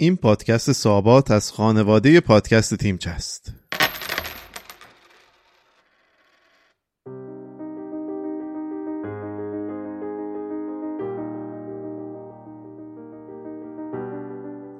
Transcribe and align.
این 0.00 0.16
پادکست 0.16 0.72
سابات 0.72 1.30
از 1.30 1.52
خانواده 1.52 2.20
پادکست 2.20 2.74
تیمچه 2.74 3.10
است. 3.10 3.52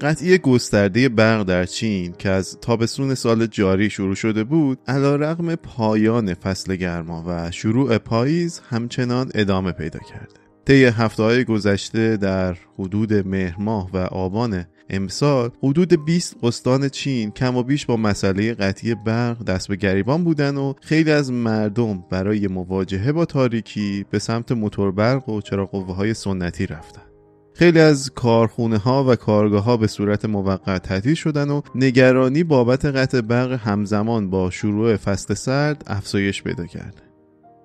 قطعی 0.00 0.38
گسترده 0.38 1.08
برق 1.08 1.42
در 1.42 1.64
چین 1.64 2.12
که 2.12 2.28
از 2.28 2.58
تابستون 2.60 3.14
سال 3.14 3.46
جاری 3.46 3.90
شروع 3.90 4.14
شده 4.14 4.44
بود 4.44 4.78
علا 4.86 5.16
رقم 5.16 5.54
پایان 5.54 6.34
فصل 6.34 6.76
گرما 6.76 7.24
و 7.26 7.50
شروع 7.50 7.98
پاییز 7.98 8.60
همچنان 8.68 9.30
ادامه 9.34 9.72
پیدا 9.72 9.98
کرده 9.98 10.34
طی 10.64 10.84
هفته 10.84 11.22
های 11.22 11.44
گذشته 11.44 12.16
در 12.16 12.56
حدود 12.78 13.12
مهر 13.14 13.56
ماه 13.58 13.90
و 13.92 13.96
آبان 13.96 14.64
امسال 14.90 15.50
حدود 15.62 16.04
20 16.04 16.36
استان 16.42 16.88
چین 16.88 17.30
کم 17.30 17.56
و 17.56 17.62
بیش 17.62 17.86
با 17.86 17.96
مسئله 17.96 18.54
قطعی 18.54 18.94
برق 18.94 19.44
دست 19.44 19.68
به 19.68 19.76
گریبان 19.76 20.24
بودن 20.24 20.56
و 20.56 20.74
خیلی 20.80 21.10
از 21.10 21.32
مردم 21.32 22.04
برای 22.10 22.46
مواجهه 22.46 23.12
با 23.12 23.24
تاریکی 23.24 24.04
به 24.10 24.18
سمت 24.18 24.52
موتور 24.52 24.92
برق 24.92 25.28
و 25.28 25.40
چراغ 25.40 25.70
قوه 25.70 25.94
های 25.94 26.14
سنتی 26.14 26.66
رفتن 26.66 27.02
خیلی 27.54 27.80
از 27.80 28.10
کارخونه 28.10 28.78
ها 28.78 29.04
و 29.04 29.16
کارگاه 29.16 29.64
ها 29.64 29.76
به 29.76 29.86
صورت 29.86 30.24
موقت 30.24 30.82
تعطیل 30.82 31.14
شدن 31.14 31.50
و 31.50 31.60
نگرانی 31.74 32.44
بابت 32.44 32.84
قطع 32.84 33.20
برق 33.20 33.52
همزمان 33.52 34.30
با 34.30 34.50
شروع 34.50 34.96
فصل 34.96 35.34
سرد 35.34 35.84
افزایش 35.86 36.42
پیدا 36.42 36.66
کرده. 36.66 37.07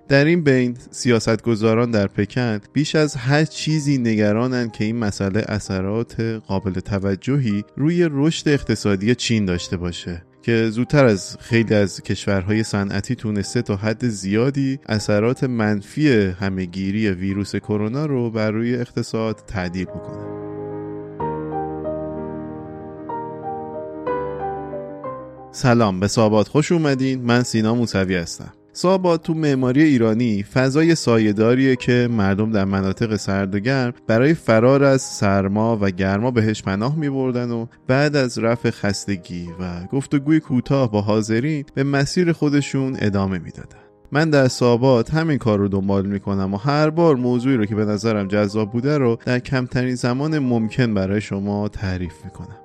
در 0.07 0.25
این 0.25 0.43
بین 0.43 0.77
سیاستگزاران 0.91 1.91
در 1.91 2.07
پکن 2.07 2.59
بیش 2.73 2.95
از 2.95 3.16
هر 3.16 3.45
چیزی 3.45 3.98
نگرانند 3.98 4.71
که 4.71 4.84
این 4.84 4.98
مسئله 4.98 5.45
اثرات 5.48 6.20
قابل 6.21 6.73
توجهی 6.73 7.63
روی 7.77 8.07
رشد 8.12 8.49
اقتصادی 8.49 9.16
چین 9.16 9.45
داشته 9.45 9.77
باشه 9.77 10.24
که 10.41 10.70
زودتر 10.70 11.05
از 11.05 11.37
خیلی 11.40 11.76
از 11.76 12.01
کشورهای 12.01 12.63
صنعتی 12.63 13.15
تونسته 13.15 13.62
تا 13.62 13.76
حد 13.76 14.07
زیادی 14.07 14.79
اثرات 14.85 15.43
منفی 15.43 16.09
همهگیری 16.12 17.09
ویروس 17.09 17.55
کرونا 17.55 18.05
رو 18.05 18.31
بر 18.31 18.51
روی 18.51 18.76
اقتصاد 18.76 19.43
تعدیل 19.48 19.85
بکنه. 19.85 20.43
سلام 25.51 25.99
به 25.99 26.07
سابات 26.07 26.48
خوش 26.48 26.71
اومدین. 26.71 27.21
من 27.21 27.43
سینا 27.43 27.76
موسوی 27.76 28.15
هستم. 28.15 28.54
سابات 28.76 29.24
تو 29.24 29.34
معماری 29.34 29.84
ایرانی 29.84 30.43
فضای 30.43 30.96
سایهداریه 30.96 31.76
که 31.76 32.07
مردم 32.12 32.52
در 32.52 32.66
مناطق 32.66 33.15
سرد 33.15 33.55
و 33.55 33.60
گرم 33.60 33.93
برای 34.07 34.34
فرار 34.34 34.84
از 34.84 35.02
سرما 35.02 35.77
و 35.82 35.90
گرما 35.90 36.32
بهش 36.32 36.63
پناه 36.63 36.96
می 36.96 37.10
بردن 37.10 37.52
و 37.52 37.65
بعد 37.88 38.15
از 38.15 38.40
رفع 38.40 38.70
خستگی 38.70 39.49
و 39.60 39.85
گفتگوی 39.85 40.40
کوتاه 40.40 40.91
با 40.91 41.02
حاضرین 41.02 41.65
به 41.74 41.84
مسیر 41.84 42.32
خودشون 42.32 42.98
ادامه 42.99 43.38
می‌دادن. 43.38 43.77
من 44.12 44.30
در 44.30 44.48
سابات 44.48 45.13
همین 45.13 45.37
کار 45.37 45.60
رو 45.60 45.68
دنبال 45.68 46.05
می‌کنم 46.05 46.54
و 46.54 46.58
هر 46.58 46.90
بار 46.90 47.15
موضوعی 47.15 47.58
رو 47.58 47.65
که 47.65 47.76
به 47.76 47.85
نظرم 47.85 48.27
جذاب 48.27 48.71
بوده 48.71 48.98
رو 48.98 49.18
در 49.26 49.40
کمترین 49.40 49.96
زمان 49.96 50.40
ممکن 50.40 50.93
برای 50.93 51.21
شما 51.21 51.68
تعریف 51.68 52.13
می‌کنم 52.26 52.62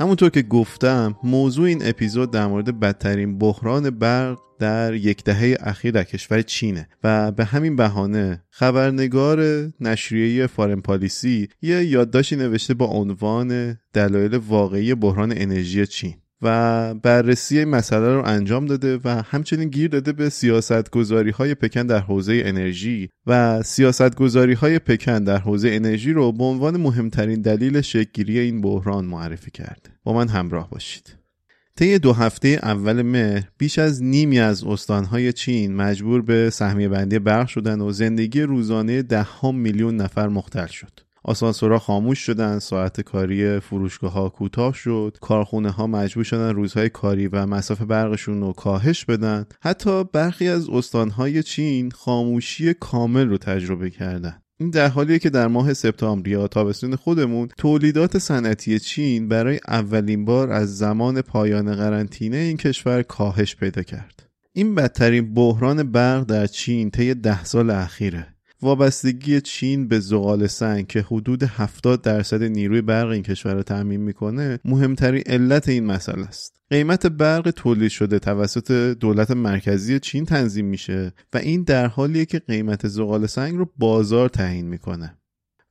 همونطور 0.00 0.30
که 0.30 0.42
گفتم 0.42 1.16
موضوع 1.24 1.66
این 1.66 1.82
اپیزود 1.84 2.30
در 2.30 2.46
مورد 2.46 2.80
بدترین 2.80 3.38
بحران 3.38 3.90
برق 3.90 4.38
در 4.58 4.94
یک 4.94 5.24
دهه 5.24 5.56
اخیر 5.60 5.90
در 5.90 6.04
کشور 6.04 6.42
چینه 6.42 6.88
و 7.04 7.32
به 7.32 7.44
همین 7.44 7.76
بهانه 7.76 8.42
خبرنگار 8.50 9.68
نشریه 9.80 10.46
فارن 10.46 10.80
پالیسی 10.80 11.48
یه 11.62 11.84
یادداشتی 11.84 12.36
نوشته 12.36 12.74
با 12.74 12.86
عنوان 12.86 13.78
دلایل 13.92 14.34
واقعی 14.34 14.94
بحران 14.94 15.32
انرژی 15.36 15.86
چین. 15.86 16.14
و 16.42 16.94
بررسی 16.94 17.58
این 17.58 17.68
مسئله 17.68 18.14
رو 18.14 18.22
انجام 18.26 18.66
داده 18.66 18.98
و 19.04 19.22
همچنین 19.26 19.68
گیر 19.68 19.90
داده 19.90 20.12
به 20.12 20.28
سیاست 20.28 20.90
گذاری 20.90 21.30
های 21.30 21.54
پکن 21.54 21.86
در 21.86 21.98
حوزه 21.98 22.42
انرژی. 22.44 23.08
و 23.26 23.62
سیاست 23.62 24.14
گذاری 24.14 24.54
های 24.54 24.78
پکن 24.78 25.24
در 25.24 25.38
حوزه 25.38 25.68
انرژی 25.68 26.12
رو 26.12 26.32
به 26.32 26.44
عنوان 26.44 26.76
مهمترین 26.76 27.42
دلیل 27.42 27.80
شکلگیری 27.80 28.38
این 28.38 28.60
بحران 28.60 29.04
معرفی 29.04 29.50
کرده 29.50 29.90
با 30.04 30.12
من 30.12 30.28
همراه 30.28 30.70
باشید. 30.70 31.20
طی 31.76 31.98
دو 31.98 32.12
هفته 32.12 32.48
اول 32.62 33.02
مهر 33.02 33.48
بیش 33.58 33.78
از 33.78 34.02
نیمی 34.02 34.40
از 34.40 34.64
استانهای 34.64 35.32
چین 35.32 35.76
مجبور 35.76 36.22
به 36.22 36.50
سهمیه 36.50 36.88
بندی 36.88 37.18
برق 37.18 37.46
شدن 37.46 37.80
و 37.80 37.92
زندگی 37.92 38.42
روزانه 38.42 39.02
دهها 39.02 39.52
میلیون 39.52 39.96
نفر 39.96 40.28
مختل 40.28 40.66
شد. 40.66 41.09
آسانسورها 41.24 41.78
خاموش 41.78 42.18
شدن 42.18 42.58
ساعت 42.58 43.00
کاری 43.00 43.60
فروشگاه 43.60 44.12
ها 44.12 44.28
کوتاه 44.28 44.74
شد. 44.74 45.16
کارخونه 45.20 45.70
ها 45.70 45.86
مجبور 45.86 46.24
شدن 46.24 46.54
روزهای 46.54 46.88
کاری 46.88 47.26
و 47.26 47.46
مسافه 47.46 47.84
برقشون 47.84 48.40
رو 48.40 48.52
کاهش 48.52 49.04
بدن. 49.04 49.46
حتی 49.60 50.04
برخی 50.04 50.48
از 50.48 50.68
استانهای 50.68 51.42
چین 51.42 51.90
خاموشی 51.90 52.74
کامل 52.74 53.28
رو 53.28 53.38
تجربه 53.38 53.90
کردن. 53.90 54.42
این 54.60 54.70
در 54.70 54.88
حالیه 54.88 55.18
که 55.18 55.30
در 55.30 55.48
ماه 55.48 55.74
سپتامبر 55.74 56.28
یا 56.28 56.48
تابستون 56.48 56.96
خودمون 56.96 57.48
تولیدات 57.58 58.18
صنعتی 58.18 58.78
چین 58.78 59.28
برای 59.28 59.60
اولین 59.68 60.24
بار 60.24 60.50
از 60.50 60.78
زمان 60.78 61.22
پایان 61.22 61.74
قرنطینه 61.74 62.36
این 62.36 62.56
کشور 62.56 63.02
کاهش 63.02 63.56
پیدا 63.56 63.82
کرد. 63.82 64.26
این 64.52 64.74
بدترین 64.74 65.34
بحران 65.34 65.82
برق 65.92 66.24
در 66.24 66.46
چین 66.46 66.90
طی 66.90 67.14
ده 67.14 67.44
سال 67.44 67.70
اخیره. 67.70 68.26
وابستگی 68.62 69.40
چین 69.40 69.88
به 69.88 70.00
زغال 70.00 70.46
سنگ 70.46 70.86
که 70.86 71.00
حدود 71.00 71.42
70 71.42 72.02
درصد 72.02 72.42
نیروی 72.42 72.80
برق 72.80 73.08
این 73.08 73.22
کشور 73.22 73.54
را 73.54 73.62
تامین 73.62 74.00
می‌کنه 74.00 74.58
مهمترین 74.64 75.22
علت 75.26 75.68
این 75.68 75.86
مسئله 75.86 76.26
است. 76.26 76.60
قیمت 76.70 77.06
برق 77.06 77.50
تولید 77.50 77.90
شده 77.90 78.18
توسط 78.18 78.72
دولت 79.00 79.30
مرکزی 79.30 80.00
چین 80.00 80.24
تنظیم 80.24 80.66
میشه 80.66 81.12
و 81.32 81.38
این 81.38 81.62
در 81.62 81.86
حالیه 81.86 82.24
که 82.24 82.38
قیمت 82.38 82.88
زغال 82.88 83.26
سنگ 83.26 83.56
رو 83.56 83.72
بازار 83.76 84.28
تعیین 84.28 84.66
می‌کنه. 84.66 85.16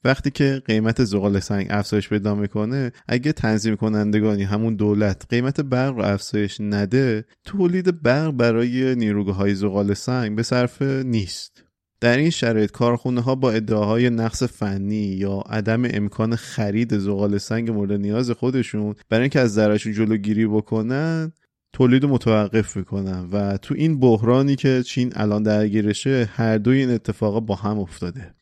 وقتی 0.04 0.32
که 0.32 0.62
قیمت 0.66 1.04
زغال 1.04 1.40
سنگ 1.40 1.68
افزایش 1.70 2.10
پیدا 2.10 2.36
می‌کنه 2.36 2.92
اگه 3.08 3.32
تنظیم 3.32 3.76
کنندگانی 3.76 4.44
همون 4.44 4.76
دولت 4.76 5.26
قیمت 5.30 5.62
برق 5.62 5.96
رو 5.96 6.04
افزایش 6.04 6.62
نده 6.62 7.26
تولید 7.46 8.02
برق 8.02 8.32
برای 8.32 8.96
نیروگاه 8.96 9.36
های 9.36 9.56
زغال 9.56 9.94
سنگ 9.94 10.36
به 10.36 10.44
صرف 10.44 10.82
نیست. 10.82 11.69
در 12.02 12.18
این 12.18 12.30
شرایط 12.30 12.72
کارخونه 12.72 13.22
ها 13.22 13.36
با 13.36 13.52
ادعاهای 13.52 14.10
نقص 14.10 14.44
فنی 14.44 14.96
یا 14.96 15.44
عدم 15.50 15.82
امکان 15.86 16.36
خرید 16.36 16.98
زغال 16.98 17.38
سنگ 17.38 17.72
مورد 17.72 17.92
نیاز 17.92 18.32
خودشون 18.32 18.96
برای 19.10 19.22
اینکه 19.22 19.40
از 19.40 19.54
ضررشون 19.54 19.94
جلوگیری 19.94 20.48
بکنن 20.48 21.32
تولید 21.74 22.06
متوقف 22.06 22.78
می‌کنن 22.78 23.30
و 23.32 23.58
تو 23.58 23.76
این 23.78 24.00
بحرانی 24.00 24.56
که 24.56 24.84
چین 24.84 25.14
الان 25.16 25.44
درگیرشه 25.44 26.30
هر 26.34 26.58
دوی 26.58 26.78
این 26.78 26.90
اتفاقا 26.90 27.40
با 27.40 27.56
هم 27.56 27.80
افتاده. 27.80 28.34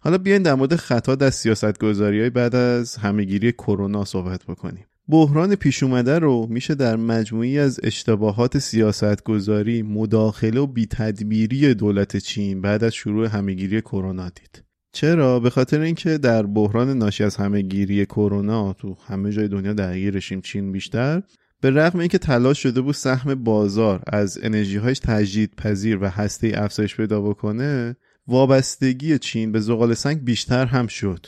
حالا 0.00 0.18
بیاین 0.18 0.42
در 0.42 0.54
مورد 0.54 0.76
خطا 0.76 1.14
در 1.14 1.30
سیاست 1.30 1.82
های 1.82 2.30
بعد 2.30 2.54
از 2.54 2.96
همهگیری 2.96 3.52
کرونا 3.52 4.04
صحبت 4.04 4.44
بکنیم. 4.44 4.84
بحران 5.08 5.54
پیش 5.54 5.82
اومده 5.82 6.18
رو 6.18 6.46
میشه 6.50 6.74
در 6.74 6.96
مجموعی 6.96 7.58
از 7.58 7.80
اشتباهات 7.82 8.58
سیاستگذاری، 8.58 9.82
مداخله 9.82 10.60
و 10.60 10.66
بیتدبیری 10.66 11.74
دولت 11.74 12.16
چین 12.16 12.60
بعد 12.60 12.84
از 12.84 12.94
شروع 12.94 13.26
همهگیری 13.26 13.80
کرونا 13.80 14.28
دید. 14.28 14.62
چرا؟ 14.92 15.40
به 15.40 15.50
خاطر 15.50 15.80
اینکه 15.80 16.18
در 16.18 16.42
بحران 16.42 16.98
ناشی 16.98 17.24
از 17.24 17.36
همهگیری 17.36 18.06
کرونا 18.06 18.72
تو 18.72 18.96
همه 19.06 19.32
جای 19.32 19.48
دنیا 19.48 19.72
درگیرشیم 19.72 20.40
چین 20.40 20.72
بیشتر 20.72 21.22
به 21.60 21.70
رغم 21.70 21.98
اینکه 21.98 22.18
تلاش 22.18 22.62
شده 22.62 22.80
بود 22.80 22.94
سهم 22.94 23.34
بازار 23.34 24.02
از 24.06 24.38
انرژی 24.42 24.76
هایش 24.76 24.98
تجدید 24.98 25.54
پذیر 25.56 25.98
و 26.02 26.08
هسته 26.08 26.52
افزایش 26.54 26.96
پیدا 26.96 27.20
بکنه 27.20 27.96
وابستگی 28.26 29.18
چین 29.18 29.52
به 29.52 29.60
زغال 29.60 29.94
سنگ 29.94 30.24
بیشتر 30.24 30.66
هم 30.66 30.86
شد 30.86 31.26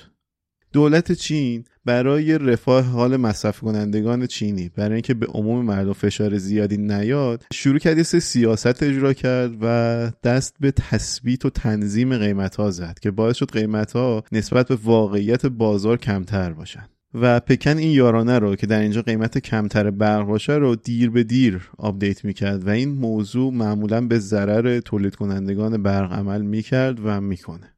دولت 0.73 1.13
چین 1.13 1.65
برای 1.85 2.39
رفاه 2.39 2.85
حال 2.85 3.17
مصرف 3.17 3.61
کنندگان 3.61 4.27
چینی 4.27 4.69
برای 4.77 4.93
اینکه 4.93 5.15
به 5.15 5.27
عموم 5.27 5.65
مردم 5.65 5.93
فشار 5.93 6.39
زیادی 6.39 6.77
نیاد 6.77 7.45
شروع 7.53 7.79
کرد 7.79 7.97
یه 7.97 8.03
سیاست 8.03 8.83
اجرا 8.83 9.13
کرد 9.13 9.53
و 9.63 10.11
دست 10.25 10.57
به 10.61 10.71
تثبیت 10.71 11.45
و 11.45 11.51
تنظیم 11.51 12.19
قیمت 12.19 12.57
ها 12.57 12.71
زد 12.71 12.99
که 13.03 13.11
باعث 13.11 13.37
شد 13.37 13.51
قیمت 13.51 13.93
ها 13.93 14.25
نسبت 14.33 14.69
به 14.69 14.79
واقعیت 14.85 15.47
بازار 15.47 15.97
کمتر 15.97 16.53
باشن. 16.53 16.89
و 17.15 17.41
پکن 17.41 17.79
این 17.79 17.93
یارانه 17.93 18.39
رو 18.39 18.57
که 18.57 18.67
در 18.67 18.81
اینجا 18.81 19.03
قیمت 19.03 19.39
کمتر 19.39 19.91
برق 19.91 20.27
باشه 20.27 20.53
رو 20.53 20.77
دیر 20.77 21.11
به 21.11 21.25
دیر 21.25 21.71
آپدیت 21.79 22.25
می‌کرد 22.25 22.67
و 22.67 22.71
این 22.71 22.89
موضوع 22.89 23.53
معمولا 23.53 24.01
به 24.01 24.19
ضرر 24.19 24.81
تولید 24.81 25.15
کنندگان 25.15 25.83
برق 25.83 26.13
عمل 26.13 26.43
می‌کرد 26.43 26.99
و 27.05 27.21
می‌کنه. 27.21 27.75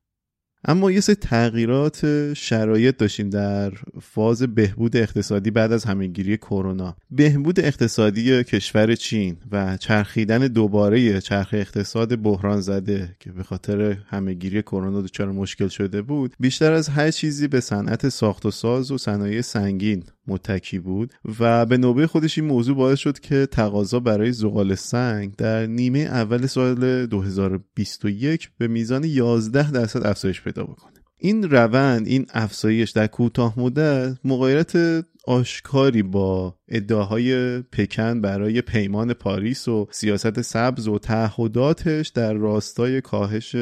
اما 0.65 0.91
یه 0.91 1.01
سری 1.01 1.15
تغییرات 1.15 2.35
شرایط 2.35 2.97
داشتیم 2.97 3.31
در 3.31 3.73
فاز 4.01 4.43
بهبود 4.43 4.97
اقتصادی 4.97 5.51
بعد 5.51 5.73
از 5.73 5.85
همهگیری 5.85 6.37
کرونا. 6.37 6.97
بهبود 7.11 7.61
اقتصادی 7.61 8.45
کشور 8.45 8.95
چین 8.95 9.37
و 9.53 9.77
چرخیدن 9.77 10.39
دوباره 10.39 11.21
چرخ 11.21 11.49
اقتصاد 11.53 12.23
بحران 12.23 12.61
زده 12.61 13.17
که 13.21 13.33
به 13.33 13.43
خاطر 13.43 13.97
همهگیری 14.07 14.63
کرونا 14.63 15.03
دچار 15.03 15.33
مشکل 15.33 15.69
شده 15.69 16.03
بود 16.03 16.35
بیشتر 16.41 16.73
از 16.73 16.89
هر 16.89 17.11
چیزی 17.11 17.49
به 17.49 17.61
صنعت 17.61 18.09
ساخت 18.09 18.47
و 18.47 18.51
ساز 18.51 18.91
و 18.91 18.99
صنایع 18.99 19.41
سنگین 19.41 20.03
متکی 20.31 20.79
بود 20.79 21.13
و 21.41 21.67
به 21.67 21.77
نوبه 21.77 22.07
خودش 22.07 22.39
این 22.39 22.47
موضوع 22.47 22.77
باعث 22.77 22.99
شد 22.99 23.19
که 23.19 23.47
تقاضا 23.47 24.01
برای 24.01 24.33
زغال 24.33 24.75
سنگ 24.75 25.37
در 25.37 25.67
نیمه 25.67 25.99
اول 25.99 26.47
سال 26.47 27.07
2021 27.07 28.51
به 28.59 28.69
میزان 28.69 29.05
11 29.05 29.71
درصد 29.71 30.07
افزایش 30.07 30.43
پیدا 30.43 30.65
بکنه. 30.65 30.93
این 31.23 31.51
روند 31.51 32.07
این 32.07 32.27
افزایش 32.35 32.91
در 32.91 33.07
کوتاه 33.07 33.61
مدت 33.61 34.19
مقایرت 34.25 35.05
آشکاری 35.25 36.03
با 36.03 36.57
ادعاهای 36.69 37.61
پکن 37.61 38.21
برای 38.21 38.63
پیمان 38.63 39.13
پاریس 39.13 39.69
و 39.69 39.89
سیاست 39.91 40.43
سبز 40.43 40.89
و 40.89 40.99
تعهداتش 40.99 42.09
در 42.09 42.35
راستای 42.35 43.01
کاهش 43.01 43.57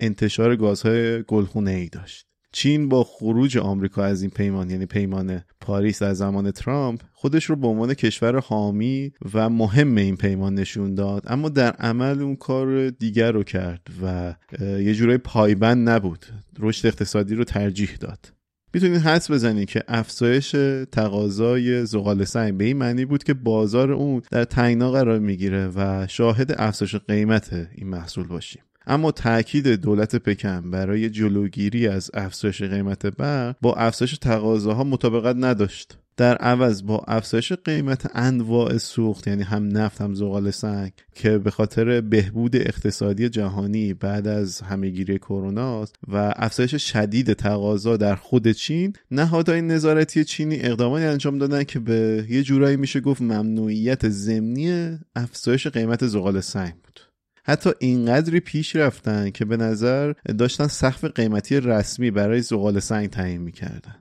انتشار 0.00 0.56
گازهای 0.56 1.22
گلخونه 1.22 1.70
ای 1.70 1.88
داشت. 1.88 2.29
چین 2.52 2.88
با 2.88 3.04
خروج 3.04 3.58
آمریکا 3.58 4.04
از 4.04 4.22
این 4.22 4.30
پیمان 4.30 4.70
یعنی 4.70 4.86
پیمان 4.86 5.40
پاریس 5.60 6.02
در 6.02 6.12
زمان 6.12 6.50
ترامپ 6.50 7.00
خودش 7.12 7.44
رو 7.44 7.56
به 7.56 7.66
عنوان 7.66 7.94
کشور 7.94 8.40
حامی 8.40 9.12
و 9.34 9.50
مهم 9.50 9.96
این 9.96 10.16
پیمان 10.16 10.54
نشون 10.54 10.94
داد. 10.94 11.22
اما 11.26 11.48
در 11.48 11.70
عمل 11.70 12.22
اون 12.22 12.36
کار 12.36 12.90
دیگر 12.90 13.32
رو 13.32 13.42
کرد 13.42 13.86
و 14.02 14.34
یه 14.60 14.94
جورای 14.94 15.18
پایبند 15.18 15.88
نبود. 15.88 16.26
رشد 16.58 16.86
اقتصادی 16.86 17.34
رو 17.34 17.44
ترجیح 17.44 17.96
داد. 18.00 18.32
می‌تونید 18.74 19.00
حدس 19.00 19.30
بزنید 19.30 19.68
که 19.68 19.82
افزایش 19.88 20.56
تقاضای 20.92 21.86
زغال 21.86 22.24
سنگ 22.24 22.56
به 22.56 22.64
این 22.64 22.76
معنی 22.76 23.04
بود 23.04 23.24
که 23.24 23.34
بازار 23.34 23.92
اون 23.92 24.22
در 24.30 24.44
تنگنا 24.44 24.90
قرار 24.90 25.18
می‌گیره 25.18 25.68
و 25.76 26.06
شاهد 26.06 26.54
افزایش 26.58 26.94
قیمت 26.94 27.68
این 27.74 27.88
محصول 27.88 28.26
باشیم. 28.26 28.62
اما 28.86 29.12
تاکید 29.12 29.68
دولت 29.68 30.16
پکن 30.16 30.70
برای 30.70 31.10
جلوگیری 31.10 31.88
از 31.88 32.10
افزایش 32.14 32.62
قیمت 32.62 33.06
برق 33.06 33.56
با 33.60 33.74
افزایش 33.74 34.18
تقاضاها 34.18 34.84
مطابقت 34.84 35.36
نداشت. 35.38 35.98
در 36.20 36.36
عوض 36.36 36.82
با 36.82 37.04
افزایش 37.08 37.52
قیمت 37.52 38.10
انواع 38.14 38.78
سوخت 38.78 39.28
یعنی 39.28 39.42
هم 39.42 39.68
نفت 39.78 40.00
هم 40.00 40.14
زغال 40.14 40.50
سنگ 40.50 40.92
که 41.14 41.38
به 41.38 41.50
خاطر 41.50 42.00
بهبود 42.00 42.56
اقتصادی 42.56 43.28
جهانی 43.28 43.94
بعد 43.94 44.26
از 44.26 44.60
همهگیری 44.60 45.18
کرونا 45.18 45.84
و 46.08 46.34
افزایش 46.36 46.74
شدید 46.92 47.32
تقاضا 47.32 47.96
در 47.96 48.14
خود 48.14 48.48
چین 48.48 48.92
نهادهای 49.10 49.62
نظارتی 49.62 50.24
چینی 50.24 50.56
اقداماتی 50.60 51.04
انجام 51.04 51.38
دادن 51.38 51.64
که 51.64 51.78
به 51.78 52.26
یه 52.30 52.42
جورایی 52.42 52.76
میشه 52.76 53.00
گفت 53.00 53.22
ممنوعیت 53.22 54.08
ضمنی 54.08 54.98
افزایش 55.16 55.66
قیمت 55.66 56.06
زغال 56.06 56.40
سنگ 56.40 56.72
بود. 56.72 57.09
حتی 57.44 57.70
اینقدری 57.78 58.40
پیش 58.40 58.76
رفتن 58.76 59.30
که 59.30 59.44
به 59.44 59.56
نظر 59.56 60.12
داشتن 60.38 60.66
سقف 60.66 61.04
قیمتی 61.04 61.60
رسمی 61.60 62.10
برای 62.10 62.40
زغال 62.40 62.80
سنگ 62.80 63.10
تعیین 63.10 63.40
می‌کردن. 63.40 63.94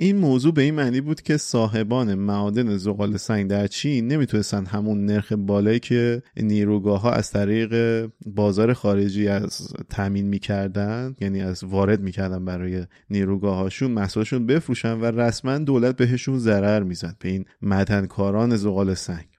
این 0.00 0.16
موضوع 0.16 0.54
به 0.54 0.62
این 0.62 0.74
معنی 0.74 1.00
بود 1.00 1.22
که 1.22 1.36
صاحبان 1.36 2.14
معادن 2.14 2.76
زغال 2.76 3.16
سنگ 3.16 3.50
در 3.50 3.66
چین 3.66 4.08
نمی‌تونستن 4.08 4.66
همون 4.66 5.06
نرخ 5.06 5.32
بالایی 5.32 5.80
که 5.80 6.22
نیروگاه 6.36 7.00
ها 7.00 7.12
از 7.12 7.30
طریق 7.30 8.04
بازار 8.26 8.72
خارجی 8.72 9.28
از 9.28 9.74
تامین 9.88 10.26
می‌کردن 10.26 11.14
یعنی 11.20 11.40
از 11.40 11.64
وارد 11.64 12.00
می‌کردن 12.00 12.44
برای 12.44 12.86
نیروگاه 13.10 13.56
هاشون 13.56 13.90
محصولشون 13.90 14.46
بفروشن 14.46 15.00
و 15.00 15.04
رسما 15.04 15.58
دولت 15.58 15.96
بهشون 15.96 16.38
ضرر 16.38 16.82
می‌زد. 16.82 17.16
به 17.20 17.28
این 17.28 17.44
مدنکاران 17.62 18.56
زغال 18.56 18.94
سنگ. 18.94 19.37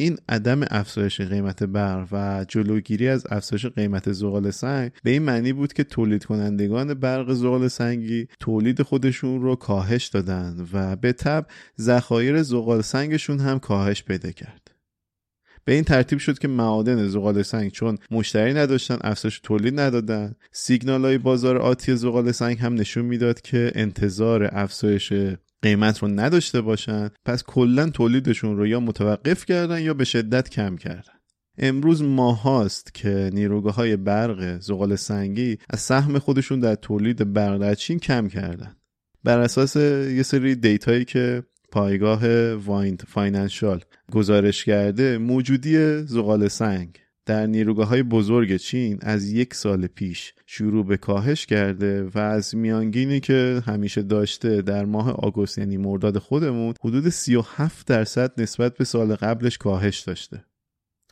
این 0.00 0.18
عدم 0.28 0.60
افزایش 0.70 1.20
قیمت 1.20 1.62
برق 1.62 2.08
و 2.12 2.44
جلوگیری 2.48 3.08
از 3.08 3.26
افزایش 3.30 3.66
قیمت 3.66 4.12
زغال 4.12 4.50
سنگ 4.50 4.92
به 5.02 5.10
این 5.10 5.22
معنی 5.22 5.52
بود 5.52 5.72
که 5.72 5.84
تولید 5.84 6.24
کنندگان 6.24 6.94
برق 6.94 7.32
زغال 7.32 7.68
سنگی 7.68 8.26
تولید 8.40 8.82
خودشون 8.82 9.42
رو 9.42 9.56
کاهش 9.56 10.06
دادن 10.06 10.66
و 10.72 10.96
به 10.96 11.12
تب 11.12 11.46
ذخایر 11.80 12.42
زغال 12.42 12.82
سنگشون 12.82 13.38
هم 13.40 13.58
کاهش 13.58 14.02
پیدا 14.02 14.30
کرد. 14.30 14.70
به 15.64 15.72
این 15.72 15.84
ترتیب 15.84 16.18
شد 16.18 16.38
که 16.38 16.48
معادن 16.48 17.08
زغال 17.08 17.42
سنگ 17.42 17.70
چون 17.70 17.98
مشتری 18.10 18.54
نداشتن 18.54 18.98
افزایش 19.00 19.40
تولید 19.40 19.80
ندادن 19.80 20.34
سیگنال 20.52 21.04
های 21.04 21.18
بازار 21.18 21.58
آتی 21.58 21.96
زغال 21.96 22.32
سنگ 22.32 22.58
هم 22.58 22.74
نشون 22.74 23.04
می‌داد 23.04 23.40
که 23.40 23.72
انتظار 23.74 24.48
افزایش 24.52 25.12
قیمت 25.62 25.98
رو 25.98 26.08
نداشته 26.08 26.60
باشن 26.60 27.10
پس 27.24 27.42
کلا 27.44 27.90
تولیدشون 27.90 28.56
رو 28.56 28.66
یا 28.66 28.80
متوقف 28.80 29.44
کردن 29.44 29.82
یا 29.82 29.94
به 29.94 30.04
شدت 30.04 30.50
کم 30.50 30.76
کردن. 30.76 31.12
امروز 31.58 32.02
ماه 32.02 32.42
هاست 32.42 32.94
که 32.94 33.30
نیروگاه 33.32 33.74
های 33.74 33.96
برق 33.96 34.60
زغال 34.60 34.96
سنگی 34.96 35.58
از 35.70 35.80
سهم 35.80 36.18
خودشون 36.18 36.60
در 36.60 36.74
تولید 36.74 37.32
برق 37.32 37.58
در 37.58 37.74
چین 37.74 37.98
کم 37.98 38.28
کردن. 38.28 38.76
بر 39.24 39.40
اساس 39.40 39.76
یه 39.76 40.22
سری 40.22 40.54
دیتایی 40.54 41.04
که 41.04 41.42
پایگاه 41.72 42.54
Wind 42.54 43.02
Financial 43.08 43.80
گزارش 44.12 44.64
کرده 44.64 45.18
موجودی 45.18 46.02
زغال 46.02 46.48
سنگ 46.48 46.98
در 47.26 47.46
نیروگاه 47.46 47.88
های 47.88 48.02
بزرگ 48.02 48.56
چین 48.56 48.98
از 49.02 49.30
یک 49.30 49.54
سال 49.54 49.86
پیش 49.86 50.34
شروع 50.46 50.86
به 50.86 50.96
کاهش 50.96 51.46
کرده 51.46 52.02
و 52.14 52.18
از 52.18 52.54
میانگینی 52.54 53.20
که 53.20 53.62
همیشه 53.66 54.02
داشته 54.02 54.62
در 54.62 54.84
ماه 54.84 55.10
آگوست 55.10 55.58
یعنی 55.58 55.76
مرداد 55.76 56.18
خودمون 56.18 56.74
حدود 56.80 57.08
37 57.08 57.86
درصد 57.86 58.40
نسبت 58.40 58.76
به 58.76 58.84
سال 58.84 59.14
قبلش 59.14 59.58
کاهش 59.58 60.00
داشته. 60.00 60.44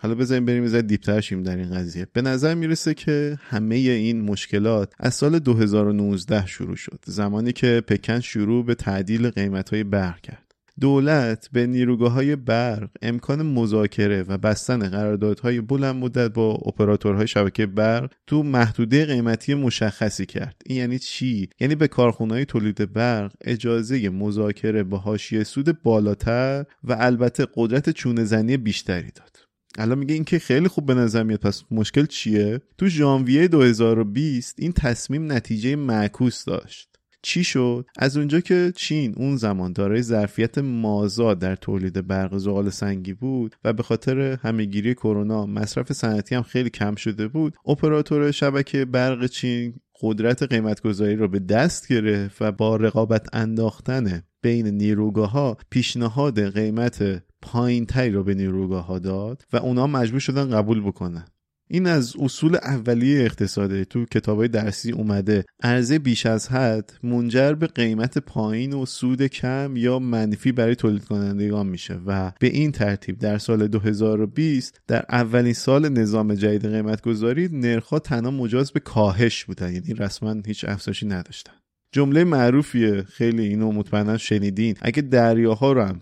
حالا 0.00 0.14
بذاریم 0.14 0.44
بریم 0.44 0.74
یه 0.74 0.82
دیپتر 0.82 1.20
شیم 1.20 1.42
در 1.42 1.56
این 1.56 1.74
قضیه. 1.74 2.06
به 2.12 2.22
نظر 2.22 2.54
می‌رسه 2.54 2.94
که 2.94 3.38
همه 3.42 3.74
این 3.74 4.20
مشکلات 4.20 4.92
از 4.98 5.14
سال 5.14 5.38
2019 5.38 6.46
شروع 6.46 6.76
شد 6.76 6.98
زمانی 7.06 7.52
که 7.52 7.82
پکن 7.86 8.20
شروع 8.20 8.64
به 8.64 8.74
تعدیل 8.74 9.30
قیمت 9.30 9.70
های 9.70 9.84
برق 9.84 10.20
کرد. 10.20 10.47
دولت 10.80 11.48
به 11.52 11.66
نیروگاه 11.66 12.12
های 12.12 12.36
برق 12.36 12.90
امکان 13.02 13.42
مذاکره 13.42 14.22
و 14.22 14.38
بستن 14.38 14.88
قراردادهای 14.88 15.60
بلند 15.60 15.96
مدت 15.96 16.30
با 16.30 16.50
اپراتورهای 16.50 17.26
شبکه 17.26 17.66
برق 17.66 18.12
تو 18.26 18.42
محدوده 18.42 19.04
قیمتی 19.04 19.54
مشخصی 19.54 20.26
کرد. 20.26 20.62
این 20.66 20.78
یعنی 20.78 20.98
چی؟ 20.98 21.48
یعنی 21.60 21.74
به 21.74 21.88
کارخونه‌های 21.88 22.44
تولید 22.44 22.92
برق 22.92 23.32
اجازه 23.44 24.08
مذاکره 24.08 24.82
با 24.82 24.98
حاشیه 24.98 25.44
سود 25.44 25.82
بالاتر 25.82 26.64
و 26.84 26.96
البته 26.98 27.46
قدرت 27.54 27.90
چونه 27.90 28.24
زنی 28.24 28.56
بیشتری 28.56 29.10
داد. 29.14 29.36
الان 29.78 29.98
میگه 29.98 30.14
این 30.14 30.24
که 30.24 30.38
خیلی 30.38 30.68
خوب 30.68 30.86
به 30.86 30.94
نظر 30.94 31.22
میاد 31.22 31.40
پس 31.40 31.64
مشکل 31.70 32.06
چیه؟ 32.06 32.60
تو 32.78 32.86
ژانویه 32.86 33.48
2020 33.48 34.54
این 34.58 34.72
تصمیم 34.72 35.32
نتیجه 35.32 35.76
معکوس 35.76 36.44
داشت. 36.44 36.97
چی 37.22 37.44
شد؟ 37.44 37.86
از 37.98 38.16
اونجا 38.16 38.40
که 38.40 38.72
چین 38.76 39.14
اون 39.16 39.36
زمان 39.36 39.72
دارای 39.72 40.02
ظرفیت 40.02 40.58
مازاد 40.58 41.38
در 41.38 41.56
تولید 41.56 42.06
برق 42.06 42.36
زغال 42.36 42.70
سنگی 42.70 43.14
بود 43.14 43.56
و 43.64 43.72
به 43.72 43.82
خاطر 43.82 44.20
همهگیری 44.42 44.94
کرونا 44.94 45.46
مصرف 45.46 45.92
صنعتی 45.92 46.34
هم 46.34 46.42
خیلی 46.42 46.70
کم 46.70 46.94
شده 46.94 47.28
بود 47.28 47.56
اپراتور 47.66 48.30
شبکه 48.30 48.84
برق 48.84 49.26
چین 49.26 49.74
قدرت 50.00 50.42
قیمتگذاری 50.42 51.16
رو 51.16 51.28
به 51.28 51.38
دست 51.38 51.88
گرفت 51.88 52.42
و 52.42 52.52
با 52.52 52.76
رقابت 52.76 53.26
انداختن 53.32 54.22
بین 54.42 54.66
نیروگاه 54.66 55.30
ها 55.30 55.56
پیشنهاد 55.70 56.52
قیمت 56.52 57.22
پایین 57.42 57.86
تری 57.86 58.10
رو 58.10 58.24
به 58.24 58.34
نیروگاه 58.34 58.86
ها 58.86 58.98
داد 58.98 59.44
و 59.52 59.56
اونا 59.56 59.86
مجبور 59.86 60.20
شدن 60.20 60.50
قبول 60.50 60.80
بکنن. 60.80 61.24
این 61.70 61.86
از 61.86 62.16
اصول 62.18 62.56
اولیه 62.56 63.24
اقتصاده. 63.24 63.84
تو 63.84 64.04
کتابای 64.04 64.48
درسی 64.48 64.92
اومده. 64.92 65.44
عرضه 65.62 65.98
بیش 65.98 66.26
از 66.26 66.48
حد 66.48 66.92
منجر 67.02 67.52
به 67.52 67.66
قیمت 67.66 68.18
پایین 68.18 68.72
و 68.72 68.86
سود 68.86 69.26
کم 69.26 69.76
یا 69.76 69.98
منفی 69.98 70.52
برای 70.52 70.74
تولید 70.74 71.04
کنندگان 71.04 71.66
میشه 71.66 72.00
و 72.06 72.32
به 72.40 72.46
این 72.46 72.72
ترتیب 72.72 73.18
در 73.18 73.38
سال 73.38 73.68
2020 73.68 74.80
در 74.86 75.04
اولین 75.08 75.52
سال 75.52 75.88
نظام 75.88 76.34
جدید 76.34 76.66
قیمت 76.66 77.02
گذاری 77.02 77.48
نرخها 77.52 77.98
تنها 77.98 78.30
مجاز 78.30 78.72
به 78.72 78.80
کاهش 78.80 79.44
بودن. 79.44 79.72
یعنی 79.72 79.94
رسما 79.94 80.36
هیچ 80.46 80.64
افزایشی 80.68 81.06
نداشتن. 81.06 81.52
جمله 81.92 82.24
معروفیه. 82.24 83.02
خیلی 83.02 83.42
اینو 83.42 83.72
مطمئنا 83.72 84.16
شنیدین. 84.16 84.76
اگه 84.82 85.02
دریاها 85.02 85.72
رو 85.72 85.82
هم 85.82 86.00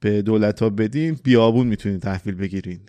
به 0.00 0.22
دولت 0.22 0.62
ها 0.62 0.70
بدین 0.70 1.18
بیابون 1.24 1.66
می‌تونید 1.66 2.00
تحویل 2.00 2.34
بگیرین. 2.34 2.80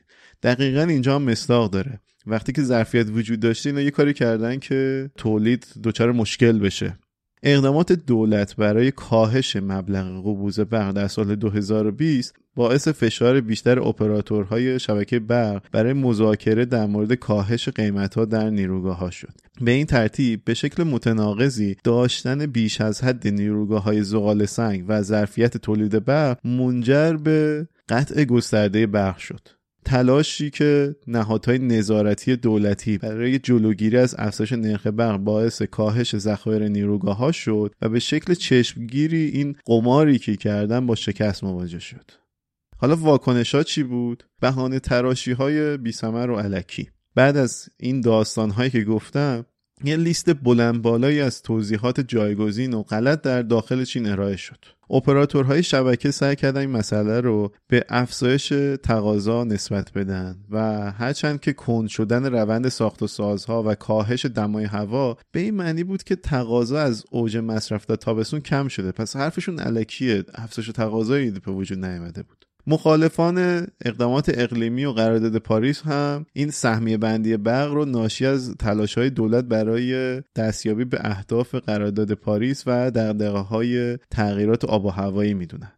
دقیقا 0.44 0.82
اینجا 0.82 1.16
هم 1.16 1.22
مصداق 1.22 1.72
داره. 1.72 2.00
وقتی 2.28 2.51
که 2.51 2.63
ظرفیت 2.63 3.10
وجود 3.10 3.40
داشته 3.40 3.70
اینا 3.70 3.82
یه 3.82 3.92
کاری 3.92 4.13
کردن 4.13 4.60
که 4.60 5.12
تولید 5.18 5.68
دچار 5.84 6.12
مشکل 6.12 6.60
بشه. 6.60 6.98
اقدامات 7.44 7.92
دولت 7.92 8.56
برای 8.56 8.92
کاهش 8.92 9.56
مبلغ 9.56 10.20
قبوز 10.20 10.60
برق 10.60 10.92
در 10.92 11.08
سال 11.08 11.36
2020 11.36 12.36
باعث 12.56 12.88
فشار 12.88 13.42
بیشتر 13.42 13.80
اپراتورهای 13.80 14.80
شبکه 14.80 15.20
برق 15.20 15.63
برای 15.72 15.94
مذاکره 15.94 16.66
در 16.66 16.86
مورد 16.86 17.13
کاهش 17.13 17.70
قیمتها 17.70 18.25
در 18.25 18.50
نیروگاه 18.50 18.98
ها 18.98 19.10
شد. 19.10 19.34
به 19.62 19.72
این 19.72 19.86
ترتیب 19.86 20.44
به 20.46 20.54
شکل 20.54 20.84
متناقضی 20.84 21.75
داشتن 21.84 22.46
بیش 22.46 22.82
از 22.82 23.04
حد 23.04 23.28
نیروگاه 23.28 23.84
های 23.84 24.04
زغال 24.04 24.46
سنگ 24.46 24.86
و 24.88 25.01
ظرفیت 25.01 25.58
تولید 25.58 26.06
برق 26.06 26.48
منجر 26.48 27.13
به 27.13 27.68
قطع 27.90 28.24
گسترده 28.24 28.88
برق 28.88 29.18
شد. 29.18 29.61
تلاشی 29.86 30.50
که 30.50 30.96
نهادهای 31.08 31.60
نظارتی 31.60 32.36
دولتی 32.36 32.98
برای 32.98 33.40
جلوگیری 33.40 33.98
از 33.98 34.16
افزایش 34.18 34.52
نرخ 34.52 34.88
برق 34.88 35.18
باعث 35.18 35.62
کاهش 35.62 36.18
ذخایر 36.18 36.68
نیروگاه 36.68 37.18
ها 37.18 37.32
شد 37.32 37.76
و 37.82 37.90
به 37.90 38.00
شکل 38.00 38.34
چشمگیری 38.34 39.26
این 39.26 39.56
قماری 39.66 40.20
که 40.20 40.36
کردن 40.36 40.86
با 40.86 40.96
شکست 40.96 41.44
مواجه 41.44 41.80
شد 41.80 42.12
حالا 42.78 42.96
واکنش 42.96 43.56
ها 43.56 43.64
چی 43.64 43.84
بود؟ 43.84 44.24
بهانه 44.42 44.80
تراشی 44.80 45.32
های 45.32 45.78
بیسمر 45.78 46.30
و 46.30 46.36
علکی 46.36 46.90
بعد 47.16 47.38
از 47.38 47.70
این 47.78 48.02
داستان 48.02 48.50
هایی 48.50 48.70
که 48.70 48.84
گفتم 48.84 49.46
یه 49.84 49.98
لیست 49.98 50.34
بلند 50.34 50.82
بالایی 50.82 51.22
از 51.22 51.42
توضیحات 51.42 52.00
جایگزین 52.00 52.74
و 52.74 52.84
غلط 52.84 53.22
در 53.22 53.42
داخل 53.42 53.84
چین 53.84 54.08
ارائه 54.08 54.36
شد. 54.36 54.66
اپراتورهای 54.90 55.64
شبکه 55.64 56.12
سعی 56.12 56.36
کردن 56.36 56.62
این 56.62 56.70
مسئله 56.70 57.22
رو 57.22 57.52
به 57.68 57.86
افزایش 57.90 58.54
تقاضا 58.84 59.44
نسبت 59.44 59.94
بدن 59.94 60.36
و 60.50 60.92
هرچند 60.92 61.40
که 61.40 61.54
کند 61.54 61.88
شدن 61.88 62.26
روند 62.26 62.70
ساخت 62.70 63.04
و 63.04 63.08
سازها 63.08 63.64
و 63.64 63.76
کاهش 63.76 64.26
دمای 64.26 64.66
هوا 64.66 65.18
به 65.32 65.40
این 65.40 65.56
معنی 65.56 65.84
بود 65.84 66.04
که 66.04 66.16
تقاضا 66.16 66.80
از 66.80 67.04
اوج 67.12 67.38
مصرف 67.38 67.86
تا 67.86 67.96
تابستون 67.96 68.40
کم 68.40 68.68
شده. 68.68 68.92
پس 68.92 69.16
حرفشون 69.16 69.60
علکیه 69.60 70.24
افزایش 70.36 70.68
تقاضایی 70.68 71.32
به 71.32 71.52
وجود 71.52 71.86
نیامده 71.86 72.24
بود. 72.24 72.46
مخالفان 72.68 73.68
اقدامات 73.86 74.32
اقلیمی 74.34 74.86
و 74.86 74.91
قرارداد 74.91 75.38
پاریس 75.38 75.82
هم 75.82 76.25
این 76.34 76.51
سهمیه 76.51 76.98
بندی 76.98 77.38
برق 77.38 77.74
رو 77.74 77.86
ناشی 77.86 78.25
از 78.25 78.56
تلاش 78.60 78.98
های 78.98 79.10
دولت 79.10 79.46
برای 79.46 80.22
دستیابی 80.36 80.86
به 80.86 80.98
اهداف 81.01 81.56
قرارداد 81.56 82.13
پاریس 82.13 82.63
و 82.68 82.91
دقدقه 82.91 83.39
های 83.39 83.98
تغییرات 84.12 84.65
آب 84.65 84.86
و 84.86 84.89
هوایی 84.89 85.34
می‌دونن. 85.34 85.72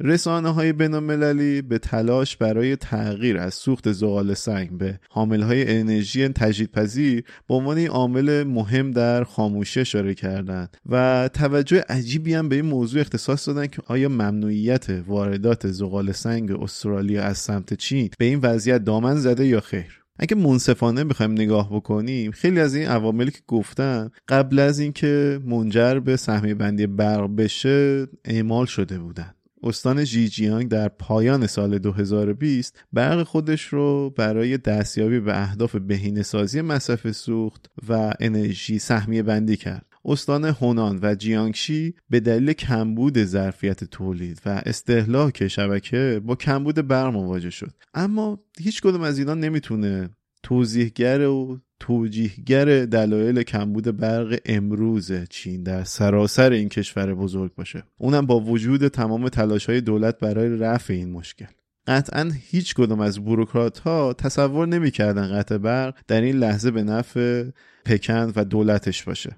رسانه 0.00 0.48
های 0.48 0.72
بینالمللی 0.72 1.62
به 1.62 1.78
تلاش 1.78 2.36
برای 2.36 2.76
تغییر 2.76 3.38
از 3.38 3.54
سوخت 3.54 3.92
زغال 3.92 4.34
سنگ 4.34 4.78
به 4.78 5.00
حامل 5.10 5.42
های 5.42 5.78
انرژی 5.78 6.28
تجدیدپذیر 6.28 7.24
به 7.48 7.54
عنوان 7.54 7.86
عامل 7.86 8.42
مهم 8.42 8.90
در 8.90 9.24
خاموشی 9.24 9.80
اشاره 9.80 10.14
کردند 10.14 10.76
و 10.86 11.28
توجه 11.34 11.84
عجیبی 11.88 12.34
هم 12.34 12.48
به 12.48 12.56
این 12.56 12.64
موضوع 12.64 13.00
اختصاص 13.00 13.48
دادن 13.48 13.66
که 13.66 13.82
آیا 13.86 14.08
ممنوعیت 14.08 14.86
واردات 15.06 15.66
زغال 15.66 16.12
سنگ 16.12 16.50
استرالیا 16.50 17.22
از 17.22 17.38
سمت 17.38 17.74
چین 17.74 18.10
به 18.18 18.24
این 18.24 18.38
وضعیت 18.42 18.84
دامن 18.84 19.14
زده 19.14 19.46
یا 19.46 19.60
خیر؟ 19.60 19.98
اگه 20.18 20.36
منصفانه 20.36 21.04
بخوایم 21.04 21.32
نگاه 21.32 21.72
بکنیم 21.72 22.30
خیلی 22.30 22.60
از 22.60 22.74
این 22.74 22.88
عواملی 22.88 23.30
که 23.30 23.40
گفتم 23.46 24.10
قبل 24.28 24.58
از 24.58 24.78
اینکه 24.78 25.40
منجر 25.44 25.98
به 25.98 26.16
سهمیه 26.16 26.54
بندی 26.54 26.86
برق 26.86 27.36
بشه 27.36 28.06
اعمال 28.24 28.66
شده 28.66 28.98
بودن. 28.98 29.34
استان 29.62 30.04
جیجیانگ 30.04 30.68
در 30.68 30.88
پایان 30.88 31.46
سال 31.46 31.78
2020 31.78 32.84
برق 32.92 33.22
خودش 33.22 33.62
رو 33.62 34.10
برای 34.10 34.58
دستیابی 34.58 35.20
به 35.20 35.42
اهداف 35.42 35.76
بهینه‌سازی 35.76 36.60
مصرف 36.60 37.12
سوخت 37.12 37.70
و 37.88 38.12
انرژی 38.20 38.78
سهمیه 38.78 39.22
بندی 39.22 39.56
کرد. 39.56 39.86
استان 40.04 40.44
هونان 40.44 40.98
و 41.02 41.14
جیانگشی 41.14 41.94
به 42.10 42.20
دلیل 42.20 42.52
کمبود 42.52 43.24
ظرفیت 43.24 43.84
تولید 43.84 44.40
و 44.46 44.62
استهلاک 44.66 45.48
شبکه 45.48 46.20
با 46.24 46.36
کمبود 46.36 46.88
برق 46.88 47.12
مواجه 47.12 47.50
شد 47.50 47.70
اما 47.94 48.38
هیچ 48.60 48.82
کدوم 48.82 49.02
از 49.02 49.18
اینا 49.18 49.34
نمی‌تونه 49.34 50.10
توضیحگر 50.42 51.20
و 51.20 51.60
توجیهگر 51.80 52.84
دلایل 52.84 53.42
کمبود 53.42 53.96
برق 53.96 54.38
امروز 54.46 55.12
چین 55.30 55.62
در 55.62 55.84
سراسر 55.84 56.52
این 56.52 56.68
کشور 56.68 57.14
بزرگ 57.14 57.54
باشه. 57.54 57.82
اونم 57.98 58.26
با 58.26 58.40
وجود 58.40 58.88
تمام 58.88 59.28
تلاش 59.28 59.66
های 59.66 59.80
دولت 59.80 60.18
برای 60.18 60.56
رفع 60.56 60.94
این 60.94 61.10
مشکل. 61.10 61.46
قطعا 61.86 62.30
هیچ 62.50 62.74
کدوم 62.74 63.00
از 63.00 63.24
بروکرات 63.24 63.78
ها 63.78 64.12
تصور 64.12 64.66
نمی‌کردن 64.68 65.38
قطع 65.38 65.56
برق 65.56 65.94
در 66.08 66.20
این 66.20 66.36
لحظه 66.36 66.70
به 66.70 66.82
نفع 66.82 67.44
پکن 67.84 68.32
و 68.36 68.44
دولتش 68.44 69.04
باشه. 69.04 69.36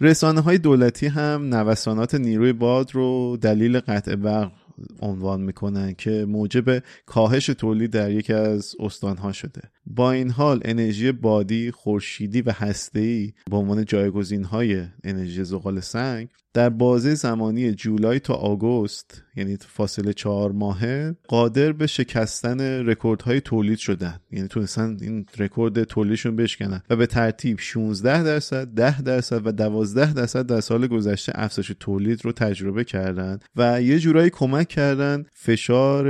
رسانه 0.00 0.40
های 0.40 0.58
دولتی 0.58 1.06
هم 1.06 1.54
نوسانات 1.54 2.14
نیروی 2.14 2.52
باد 2.52 2.94
رو 2.94 3.38
دلیل 3.40 3.80
قطع 3.80 4.14
برق 4.14 4.52
عنوان 5.00 5.40
می‌کنن 5.40 5.94
که 5.94 6.24
موجب 6.28 6.82
کاهش 7.06 7.46
تولید 7.46 7.90
در 7.90 8.10
یکی 8.10 8.32
از 8.32 8.74
استانها 8.80 9.32
شده. 9.32 9.62
با 9.86 10.12
این 10.12 10.30
حال 10.30 10.60
انرژی 10.64 11.12
بادی 11.12 11.70
خورشیدی 11.70 12.42
و 12.42 12.52
هسته‌ای 12.52 13.32
به 13.50 13.56
عنوان 13.56 13.84
جایگزینهای 13.84 14.84
انرژی 15.04 15.44
زغال 15.44 15.80
سنگ 15.80 16.28
در 16.56 16.68
بازه 16.68 17.14
زمانی 17.14 17.72
جولای 17.72 18.20
تا 18.20 18.34
آگوست 18.34 19.22
یعنی 19.36 19.56
فاصله 19.60 20.12
چهار 20.12 20.52
ماهه 20.52 21.16
قادر 21.28 21.72
به 21.72 21.86
شکستن 21.86 22.60
رکوردهای 22.60 23.40
تولید 23.40 23.78
شدن. 23.78 24.20
یعنی 24.30 24.48
تونستن 24.48 24.96
این 25.00 25.26
رکورد 25.38 25.84
تولیدشون 25.84 26.36
بشکنن 26.36 26.82
و 26.90 26.96
به 26.96 27.06
ترتیب 27.06 27.58
16 27.60 28.22
درصد 28.22 28.68
10 28.68 29.02
درصد 29.02 29.46
و 29.46 29.52
12 29.52 30.12
درصد 30.12 30.46
در 30.46 30.60
سال 30.60 30.86
گذشته 30.86 31.32
افزایش 31.34 31.72
تولید 31.80 32.24
رو 32.24 32.32
تجربه 32.32 32.84
کردن 32.84 33.38
و 33.56 33.82
یه 33.82 33.98
جورایی 33.98 34.30
کمک 34.30 34.68
کردن 34.68 35.24
فشار 35.32 36.06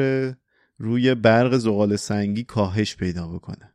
روی 0.78 1.14
برق 1.14 1.56
زغال 1.56 1.96
سنگی 1.96 2.44
کاهش 2.44 2.96
پیدا 2.96 3.28
بکنه. 3.28 3.72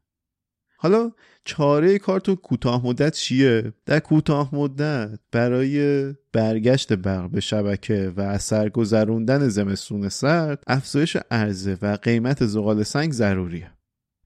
حالا 0.77 1.11
چاره 1.45 1.99
کار 1.99 2.19
تو 2.19 2.35
کوتاه 2.35 2.85
مدت 2.85 3.13
چیه؟ 3.13 3.73
در 3.85 3.99
کوتاه 3.99 4.55
مدت 4.55 5.19
برای 5.31 6.05
برگشت 6.33 6.93
برق 6.93 7.29
به 7.29 7.39
شبکه 7.39 8.13
و 8.17 8.21
از 8.21 8.43
سرگذروندن 8.43 9.47
زمستون 9.47 10.09
سرد 10.09 10.63
افزایش 10.67 11.17
عرضه 11.31 11.77
و 11.81 11.97
قیمت 12.01 12.45
زغال 12.45 12.83
سنگ 12.83 13.11
ضروریه. 13.11 13.71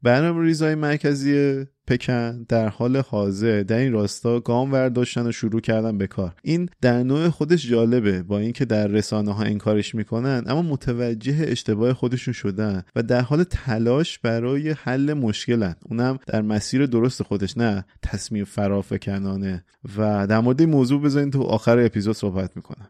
برنامه 0.04 0.44
ریزای 0.44 0.76
مرکزی 0.76 1.66
پکن 1.88 2.46
در 2.50 2.68
حال 2.68 2.98
حاضر. 2.98 3.64
در 3.64 3.78
این 3.78 3.94
راستا 3.94 4.40
گام 4.40 4.72
ورداشتن 4.74 5.28
و 5.28 5.32
شروع 5.32 5.62
کردن 5.62 5.98
به 5.98 6.08
کار. 6.08 6.36
این 6.44 6.70
در 6.82 7.04
نوع 7.04 7.30
خودش 7.30 7.70
جالبه 7.70 8.24
با 8.24 8.40
اینکه 8.40 8.66
در 8.66 8.88
رسانه 8.88 9.34
ها 9.34 9.44
این 9.44 9.58
کارش 9.58 9.96
می‌کنن 9.96 10.44
اما 10.48 10.62
متوجه 10.62 11.46
اشتباه 11.48 11.94
خودشون 11.94 12.34
شدن 12.34 12.84
و 12.96 13.04
در 13.04 13.22
حال 13.22 13.44
تلاش 13.44 14.20
برای 14.20 14.70
حل 14.70 15.14
مشکلن. 15.14 15.76
اونم 15.86 16.20
در 16.28 16.42
مسیر 16.42 16.86
درست 16.86 17.24
خودش 17.24 17.58
نه 17.58 17.86
تصمیم 18.02 18.46
فرافکنانه. 18.46 19.66
و 19.98 20.28
در 20.28 20.40
مورد 20.40 20.62
این 20.62 20.70
موضوع 20.70 21.02
بذارین 21.02 21.32
تو 21.32 21.42
آخر 21.42 21.80
اپیزود 21.80 22.16
صحبت 22.16 22.56
می‌کنم. 22.56 22.88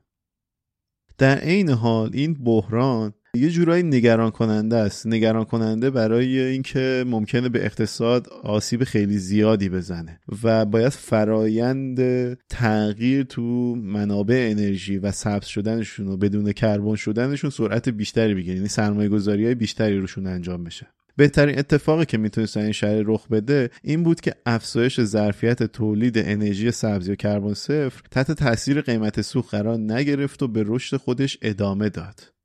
در 1.17 1.37
عین 1.37 1.69
حال 1.69 2.09
این 2.13 2.33
بحران 2.33 3.13
یه 3.35 3.49
جورایی 3.49 3.83
نگران 3.83 4.31
کننده 4.31 4.75
است. 4.75 5.07
نگران 5.07 5.45
کننده 5.45 5.89
برای 5.89 6.39
اینکه 6.39 7.03
ممکنه 7.07 7.49
به 7.49 7.65
اقتصاد 7.65 8.27
آسیب 8.43 8.83
خیلی 8.83 9.17
زیادی 9.17 9.69
بزنه 9.69 10.19
و 10.43 10.65
باید 10.65 10.89
فرایند 10.89 11.99
تغییر 12.49 13.23
تو 13.23 13.75
منابع 13.75 14.47
انرژی 14.51 14.97
و 14.97 15.11
سبز 15.11 15.45
شدنشون 15.45 16.07
و 16.07 16.17
بدون 16.17 16.51
کربن 16.51 16.95
شدنشون 16.95 17.49
سرعت 17.49 17.89
بیشتری 17.89 18.33
بگیره. 18.33 18.55
یعنی 18.55 18.67
سرمایه 18.67 19.09
گذاری 19.09 19.45
های 19.45 19.55
بیشتری 19.55 19.99
روشون 19.99 20.27
انجام 20.27 20.63
بشه. 20.63 20.87
بهترین 21.17 21.59
اتفاقی 21.59 22.05
که 22.05 22.17
می‌تونست 22.17 22.57
این 22.57 22.71
شهر 22.71 23.01
رخ 23.05 23.27
بده 23.27 23.69
این 23.83 24.03
بود 24.03 24.21
که 24.21 24.35
افزایش 24.45 25.01
ظرفیت 25.01 25.63
تولید 25.63 26.17
انرژی 26.17 26.71
سبزی 26.71 27.11
و 27.11 27.15
کربن 27.15 27.53
صفر 27.53 28.01
تحت 28.11 28.31
تاثیر 28.31 28.81
قیمت 28.81 29.21
سوخت 29.21 29.55
قرار 29.55 29.77
نگرفت 29.77 30.43
و 30.43 30.47
به 30.47 30.63
رشد 30.67 30.97
خودش 30.97 31.37
ادامه 31.41 31.89
داد. 31.89 32.35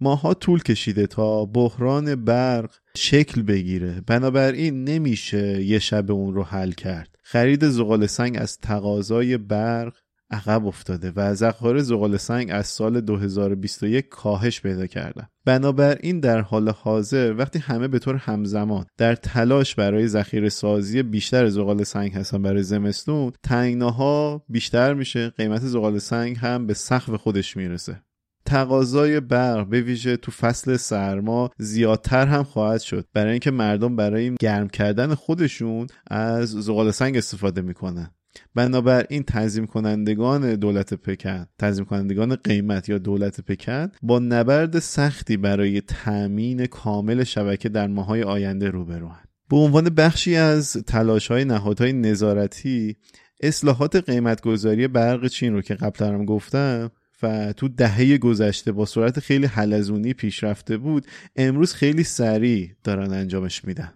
ماها 0.00 0.34
طول 0.34 0.62
کشیده 0.62 1.06
تا 1.06 1.44
بحران 1.44 2.24
برق 2.24 2.74
شکل 2.96 3.42
بگیره. 3.42 4.00
بنابراین 4.06 4.84
نمیشه 4.84 5.62
یه 5.62 5.78
شب 5.78 6.10
اون 6.10 6.34
رو 6.34 6.42
حل 6.42 6.72
کرد. 6.72 7.16
خرید 7.22 7.68
زغال 7.68 8.06
سنگ 8.06 8.36
از 8.40 8.58
تقاضای 8.58 9.36
برق 9.36 9.94
عقب 10.30 10.66
افتاده 10.66 11.12
و 11.16 11.34
ذخایر 11.34 11.78
زغال 11.78 12.16
سنگ 12.16 12.48
از 12.50 12.66
سال 12.66 13.00
2021 13.00 14.08
کاهش 14.08 14.60
پیدا 14.60 14.86
کردن 14.86 15.26
بنابراین 15.44 16.20
در 16.20 16.40
حال 16.40 16.68
حاضر 16.68 17.34
وقتی 17.38 17.58
همه 17.58 17.88
به 17.88 17.98
طور 17.98 18.16
همزمان 18.16 18.86
در 18.98 19.14
تلاش 19.14 19.74
برای 19.74 20.08
ذخیره 20.08 20.48
سازی 20.48 21.02
بیشتر 21.02 21.48
زغال 21.48 21.82
سنگ 21.84 22.12
هستن 22.14 22.42
برای 22.42 22.62
زمستون 22.62 23.32
تنگناها 23.42 24.44
بیشتر 24.48 24.94
میشه 24.94 25.30
قیمت 25.30 25.60
زغال 25.60 25.98
سنگ 25.98 26.36
هم 26.36 26.66
به 26.66 26.74
سقف 26.74 27.14
خودش 27.14 27.56
می‌رسه. 27.56 28.02
تقاضای 28.46 29.20
برق 29.20 29.66
به 29.66 29.80
ویژه 29.80 30.16
تو 30.16 30.32
فصل 30.32 30.76
سرما 30.76 31.50
زیادتر 31.58 32.26
هم 32.26 32.42
خواهد 32.42 32.80
شد. 32.80 33.06
برای 33.12 33.30
اینکه 33.30 33.50
مردم 33.50 33.96
برای 33.96 34.34
گرم 34.40 34.68
کردن 34.68 35.14
خودشون 35.14 35.86
از 36.10 36.50
زغال 36.50 36.90
سنگ 36.90 37.16
استفاده 37.16 37.62
می‌کنن. 37.62 38.10
بنابراین 38.54 39.22
تنظیم 39.22 39.66
کنندگان 39.66 40.54
دولت 40.54 40.94
پکن 40.94 41.46
تنظیم 41.58 41.84
کنندگان 41.84 42.34
قیمت 42.34 42.88
یا 42.88 42.98
دولت 42.98 43.40
پکن 43.40 43.88
با 44.02 44.18
نبرد 44.18 44.78
سختی 44.78 45.36
برای 45.36 45.80
تأمین 45.80 46.66
کامل 46.66 47.24
شبکه 47.24 47.68
در 47.68 47.86
ماهای 47.86 48.22
آینده 48.22 48.70
روبروند 48.70 49.28
به 49.50 49.56
عنوان 49.56 49.84
بخشی 49.84 50.36
از 50.36 50.72
تلاش 50.72 51.30
های 51.30 51.44
نهادهای 51.44 51.92
نظارتی 51.92 52.96
اصلاحات 53.40 53.96
قیمتگذاری 53.96 54.88
برق 54.88 55.26
چین 55.26 55.52
رو 55.52 55.62
که 55.62 55.74
قبلا 55.74 56.08
هم 56.08 56.24
گفتم 56.24 56.90
و 57.22 57.52
تو 57.52 57.68
دهه 57.68 58.18
گذشته 58.18 58.72
با 58.72 58.86
سرعت 58.86 59.20
خیلی 59.20 59.46
حلزونی 59.46 60.12
پیشرفته 60.12 60.76
بود 60.76 61.06
امروز 61.36 61.74
خیلی 61.74 62.04
سریع 62.04 62.70
دارن 62.84 63.12
انجامش 63.12 63.64
میدن. 63.64 63.92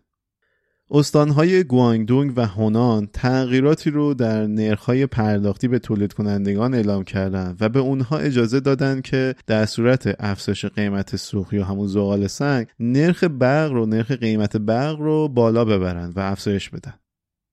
استانهای 0.92 1.64
گوانگدونگ 1.64 2.32
و 2.36 2.46
هونان 2.46 3.08
تغییراتی 3.12 3.90
رو 3.90 4.14
در 4.14 4.46
نرخهای 4.46 5.06
پرداختی 5.06 5.68
به 5.68 5.78
تولید 5.78 6.12
کنندگان 6.12 6.74
اعلام 6.74 7.04
کردند 7.04 7.56
و 7.60 7.68
به 7.68 7.78
اونها 7.78 8.18
اجازه 8.18 8.60
دادن 8.60 9.00
که 9.00 9.34
در 9.46 9.66
صورت 9.66 10.16
افزایش 10.18 10.64
قیمت 10.64 11.16
سوخت 11.16 11.52
یا 11.52 11.64
همون 11.64 11.86
زغال 11.86 12.26
سنگ 12.26 12.66
نرخ 12.80 13.24
برق 13.24 13.72
رو 13.72 13.86
نرخ 13.86 14.10
قیمت 14.10 14.56
برق 14.56 15.00
رو 15.00 15.28
بالا 15.28 15.64
ببرن 15.64 16.12
و 16.16 16.20
افزایش 16.20 16.70
بدن. 16.70 16.94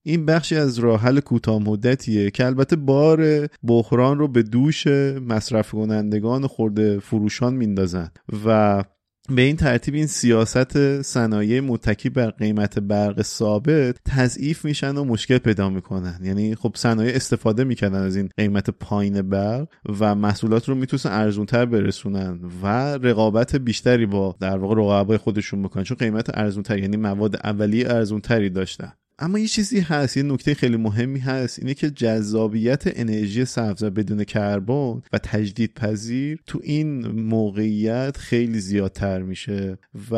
این 0.06 0.26
بخشی 0.26 0.56
از 0.56 0.80
راه 0.80 1.02
حل 1.02 1.20
کوتاه 1.20 1.60
مدتیه 1.60 2.32
که 2.32 2.46
البته 2.46 2.76
بار 2.76 3.48
بحران 3.64 4.20
رو 4.20 4.28
به 4.28 4.44
دوش 4.44 4.88
مصرف 5.28 5.72
کنندگان 5.72 6.48
خورده 6.48 7.00
فروشان 7.00 7.54
میندازن 7.54 8.12
و 8.46 8.84
به 9.30 9.42
این 9.42 9.56
ترتیب 9.56 9.94
این 9.94 10.08
سیاست 10.08 11.02
صنایع 11.02 11.60
متکی 11.60 12.10
بر 12.10 12.30
قیمت 12.30 12.80
برق 12.80 13.22
ثابت 13.22 13.96
تضعیف 14.06 14.66
میشن 14.66 14.98
و 14.98 15.04
مشکل 15.04 15.38
پیدا 15.38 15.70
می‌کنن. 15.70 16.20
یعنی 16.24 16.56
خب 16.56 16.72
صنایع 16.76 17.16
استفاده 17.16 17.64
می‌کردن 17.64 18.02
از 18.04 18.16
این 18.16 18.30
قیمت 18.38 18.70
پایین 18.70 19.22
برق 19.22 19.68
و 20.00 20.16
محصولات 20.16 20.70
رو 20.70 20.76
می‌تونن 20.76 21.16
ارزونتر 21.16 21.66
برسونن 21.66 22.40
و 22.64 22.68
رقابت 22.98 23.56
بیشتری 23.56 24.06
با 24.06 24.36
در 24.40 24.58
واقع 24.58 24.76
رقبای 24.76 25.18
خودشون 25.18 25.62
بکنن. 25.62 25.84
چون 25.84 25.98
قیمت 25.98 26.38
ارزونتر 26.38 26.78
یعنی 26.78 26.98
مواد 26.98 27.36
اولیه 27.36 27.90
ارزونتری 27.90 28.50
داشتن. 28.50 28.94
اما 29.20 29.40
یه 29.40 29.48
چیزی 29.48 29.80
هست 29.80 30.18
یه 30.18 30.24
نکته 30.24 30.54
خیلی 30.54 30.78
مهمی 30.78 31.20
هست 31.20 31.60
اینه 31.60 31.74
که 31.74 31.90
جذابیت 31.90 32.84
انرژی 32.86 33.46
سبز 33.46 33.84
بدون 33.84 34.24
کربن 34.24 35.02
و 35.14 35.18
تجدید 35.24 35.74
پذیر 35.74 36.40
تو 36.46 36.60
این 36.64 37.08
موقعیت 37.08 38.18
خیلی 38.18 38.60
زیادتر 38.60 39.22
میشه 39.22 39.78
و 40.12 40.16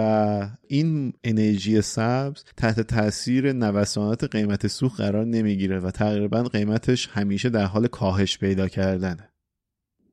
این 0.68 1.14
انرژی 1.24 1.82
سبز 1.82 2.44
تحت 2.58 2.80
تاثیر 2.80 3.54
نوسانات 3.54 4.24
قیمت 4.24 4.68
سوخت 4.68 5.02
قرار 5.02 5.26
نمی‌گیره 5.26 5.80
و 5.80 5.92
تقریبا 5.92 6.44
قیمتش 6.44 7.10
همیشه 7.12 7.50
در 7.50 7.66
حال 7.66 7.88
کاهش 7.88 8.38
پیدا 8.38 8.68
کردنه. 8.68 9.30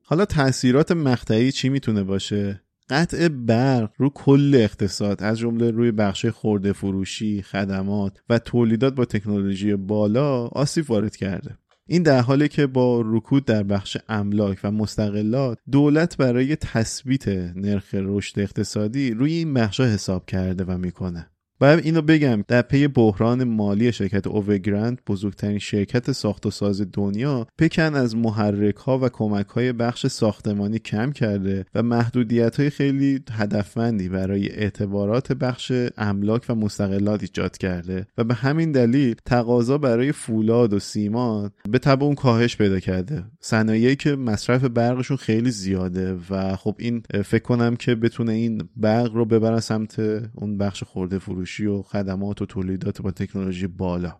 حالا 0.01 0.25
تاثیرات 0.25 0.91
مقطعی 0.91 1.51
چی 1.51 1.69
می‌تونه 1.69 2.03
باشه؟ 2.03 2.66
قطع 2.89 3.27
برق 3.27 3.91
رو 3.97 4.09
کل 4.09 4.51
اقتصاد 4.55 5.23
از 5.23 5.39
جمله 5.39 5.71
روی 5.71 5.91
بخش 5.91 6.25
خورده 6.25 6.73
فروشی، 6.73 7.41
خدمات 7.41 8.17
و 8.29 8.39
تولیدات 8.39 8.95
با 8.95 9.05
تکنولوژی 9.05 9.75
بالا 9.75 10.47
آسیب 10.47 10.91
وارد 10.91 11.15
کرده. 11.15 11.57
این 11.89 12.03
در 12.03 12.21
حالی 12.21 12.47
که 12.47 12.67
با 12.67 13.03
رکود 13.05 13.45
در 13.45 13.63
بخش 13.63 13.97
املاک 14.09 14.59
و 14.63 14.71
مستقلات 14.71 15.57
دولت 15.71 16.17
برای 16.17 16.55
تثبیت 16.55 17.27
نرخ 17.55 17.93
رشد 17.93 18.39
اقتصادی 18.39 19.11
روی 19.11 19.33
این 19.33 19.53
بخشها 19.53 19.85
حساب 19.85 20.25
کرده 20.25 20.63
و 20.63 20.77
می‌کنه. 20.77 21.29
باید 21.59 21.85
اینو 21.85 22.01
بگم 22.01 22.43
در 22.47 22.61
پی 22.61 22.87
بحران 22.87 23.43
مالی 23.43 23.91
شرکت 23.91 24.27
اوورگرند 24.27 25.01
بزرگترین 25.07 25.59
شرکت 25.59 26.11
ساخت 26.11 26.45
و 26.45 26.51
ساز 26.51 26.81
دنیا 26.93 27.47
پکن 27.57 27.95
از 27.95 28.15
محرک 28.15 28.75
ها 28.75 28.99
و 28.99 29.09
کمک 29.09 29.47
های 29.47 29.73
بخش 29.73 30.07
ساختمانی 30.07 30.79
کم 30.79 31.11
کرده 31.11 31.65
و 31.75 31.83
محدودیت 31.83 32.59
های 32.59 32.69
خیلی 32.69 33.23
هدفمندی 33.31 34.09
برای 34.09 34.49
اعتبارات 34.49 35.33
بخش 35.33 35.71
املاک 35.97 36.45
و 36.49 36.55
مستقلات 36.55 37.21
ایجاد 37.21 37.57
کرده 37.57 38.07
و 38.17 38.23
به 38.23 38.33
همین 38.33 38.71
دلیل 38.71 39.15
تقاضا 39.25 39.77
برای 39.77 40.11
فولاد 40.11 40.73
و 40.73 40.79
سیمان 40.79 41.51
به 41.69 41.79
تبع 41.79 42.03
اون 42.03 42.15
کاهش 42.15 42.57
پیدا 42.57 42.79
کرده. 42.79 43.23
صنایعی 43.39 43.95
که 43.95 44.15
مصرف 44.15 44.63
برقشون 44.63 45.17
خیلی 45.17 45.51
زیاده 45.51 46.17
و 46.29 46.55
خب 46.55 46.75
این 46.79 47.03
فکر 47.25 47.43
کنم 47.43 47.75
که 47.75 47.95
بتونه 47.95 48.31
این 48.31 48.69
برق 48.75 49.13
رو 49.13 49.25
ببرن 49.25 49.59
سمت 49.59 49.99
اون 50.35 50.57
بخش 50.57 50.83
خورده 50.83 51.19
فروش. 51.19 51.46
و 51.67 51.81
خدمات 51.81 52.41
و 52.41 52.45
تولیدات 52.45 53.01
با 53.01 53.11
تکنولوژی 53.11 53.67
بالا. 53.67 54.19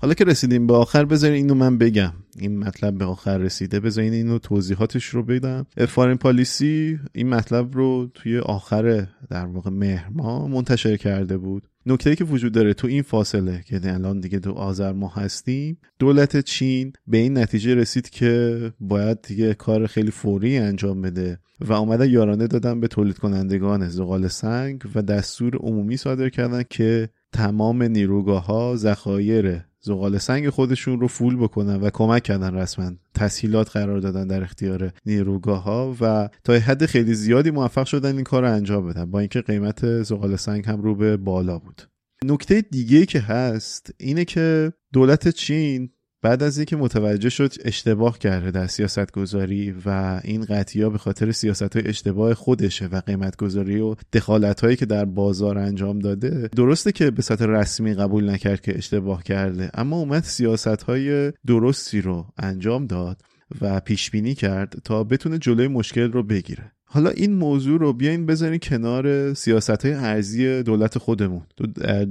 حالا 0.00 0.14
که 0.14 0.24
رسیدیم 0.24 0.66
به 0.66 0.74
آخر 0.74 1.04
بذارین 1.04 1.36
اینو 1.36 1.54
من 1.54 1.78
بگم. 1.78 2.12
این 2.38 2.58
مطلب 2.58 2.98
به 2.98 3.04
آخر 3.04 3.38
رسیده. 3.38 3.80
بذارین 3.80 4.12
اینو 4.12 4.38
توضیحاتش 4.38 5.04
رو 5.04 5.22
بدم. 5.22 5.66
فارین 5.88 6.16
پالیسی 6.16 6.98
این 7.12 7.28
مطلب 7.28 7.74
رو 7.74 8.10
توی 8.14 8.38
آخر 8.38 9.06
در 9.30 9.46
واقع 9.46 9.70
مهر 9.70 10.08
ما 10.08 10.48
منتشر 10.48 10.96
کرده 10.96 11.38
بود. 11.38 11.68
نکته 11.88 12.16
که 12.16 12.24
وجود 12.24 12.52
داره 12.52 12.74
تو 12.74 12.86
این 12.86 13.02
فاصله 13.02 13.62
که 13.66 13.80
الان 13.84 14.20
دیگه 14.20 14.38
دو 14.38 14.52
آذر 14.52 14.92
ما 14.92 15.08
هستیم 15.08 15.78
دولت 15.98 16.40
چین 16.40 16.92
به 17.06 17.18
این 17.18 17.38
نتیجه 17.38 17.74
رسید 17.74 18.10
که 18.10 18.72
باید 18.80 19.22
دیگه 19.22 19.54
کار 19.54 19.86
خیلی 19.86 20.10
فوری 20.10 20.58
انجام 20.58 21.02
بده 21.02 21.38
و 21.60 21.72
آمده 21.72 22.08
یارانه 22.08 22.46
دادن 22.46 22.80
به 22.80 22.88
تولید 22.88 23.18
کنندگان 23.18 23.88
زغال 23.88 24.28
سنگ 24.28 24.82
و 24.94 25.02
دستور 25.02 25.56
عمومی 25.56 25.96
صادر 25.96 26.28
کردن 26.28 26.62
که 26.70 27.08
تمام 27.32 27.82
نیروگاه 27.82 28.46
ها 28.46 28.76
ذخایر 28.76 29.67
زغال 29.80 30.18
سنگ 30.18 30.48
خودشون 30.48 31.00
رو 31.00 31.08
فول 31.08 31.36
بکنن 31.36 31.76
و 31.76 31.90
کمک 31.90 32.22
کردن 32.22 32.54
رسما. 32.54 32.92
تسهیلات 33.14 33.70
قرار 33.70 33.98
دادن 33.98 34.26
در 34.26 34.42
اختیار 34.42 34.92
نیروگاه 35.06 35.62
ها 35.62 35.96
و 36.00 36.28
تا 36.44 36.52
حد 36.52 36.86
خیلی 36.86 37.14
زیادی 37.14 37.50
موفق 37.50 37.86
شدن 37.86 38.14
این 38.14 38.24
کار 38.24 38.42
رو 38.42 38.52
انجام 38.52 38.88
بدن. 38.88 39.10
با 39.10 39.18
اینکه 39.18 39.40
قیمت 39.40 40.02
زغال 40.02 40.36
سنگ 40.36 40.66
هم 40.66 40.82
رو 40.82 40.94
به 40.94 41.16
بالا 41.16 41.58
بود. 41.58 41.82
نکته 42.24 42.60
دیگه 42.60 43.06
که 43.06 43.20
هست 43.20 43.90
اینه 43.98 44.24
که 44.24 44.72
دولت 44.92 45.28
چین 45.28 45.90
بعد 46.22 46.42
از 46.42 46.58
اینکه 46.58 46.76
متوجه 46.76 47.28
شد 47.28 47.52
اشتباه 47.64 48.18
کرده 48.18 48.50
در 48.50 48.66
سیاست 48.66 49.12
گذاری 49.12 49.74
و 49.86 50.20
این 50.24 50.44
قطعی 50.44 50.88
به 50.88 50.98
خاطر 50.98 51.32
سیاست 51.32 51.76
های 51.76 51.88
اشتباه 51.88 52.34
خودشه 52.34 52.86
و 52.86 53.00
قیمت 53.00 53.36
گذاری 53.36 53.80
و 53.80 53.94
دخالت 54.12 54.60
هایی 54.60 54.76
که 54.76 54.86
در 54.86 55.04
بازار 55.04 55.58
انجام 55.58 55.98
داده 55.98 56.48
درسته 56.56 56.92
که 56.92 57.10
به 57.10 57.22
صورت 57.22 57.42
رسمی 57.42 57.94
قبول 57.94 58.30
نکرد 58.30 58.60
که 58.60 58.78
اشتباه 58.78 59.22
کرده 59.22 59.70
اما 59.74 59.96
اومد 59.96 60.22
سیاست 60.22 60.82
های 60.82 61.32
درستی 61.46 62.00
رو 62.00 62.26
انجام 62.38 62.86
داد 62.86 63.22
و 63.60 63.80
پیش 63.80 64.10
بینی 64.10 64.34
کرد 64.34 64.74
تا 64.84 65.04
بتونه 65.04 65.38
جلوی 65.38 65.68
مشکل 65.68 66.12
رو 66.12 66.22
بگیره. 66.22 66.72
حالا 66.90 67.10
این 67.10 67.34
موضوع 67.34 67.78
رو 67.78 67.92
بیاین 67.92 68.26
بذارین 68.26 68.58
کنار 68.62 69.34
سیاست 69.34 69.84
های 69.84 69.94
ارزی 69.94 70.62
دولت 70.62 70.98
خودمون. 70.98 71.42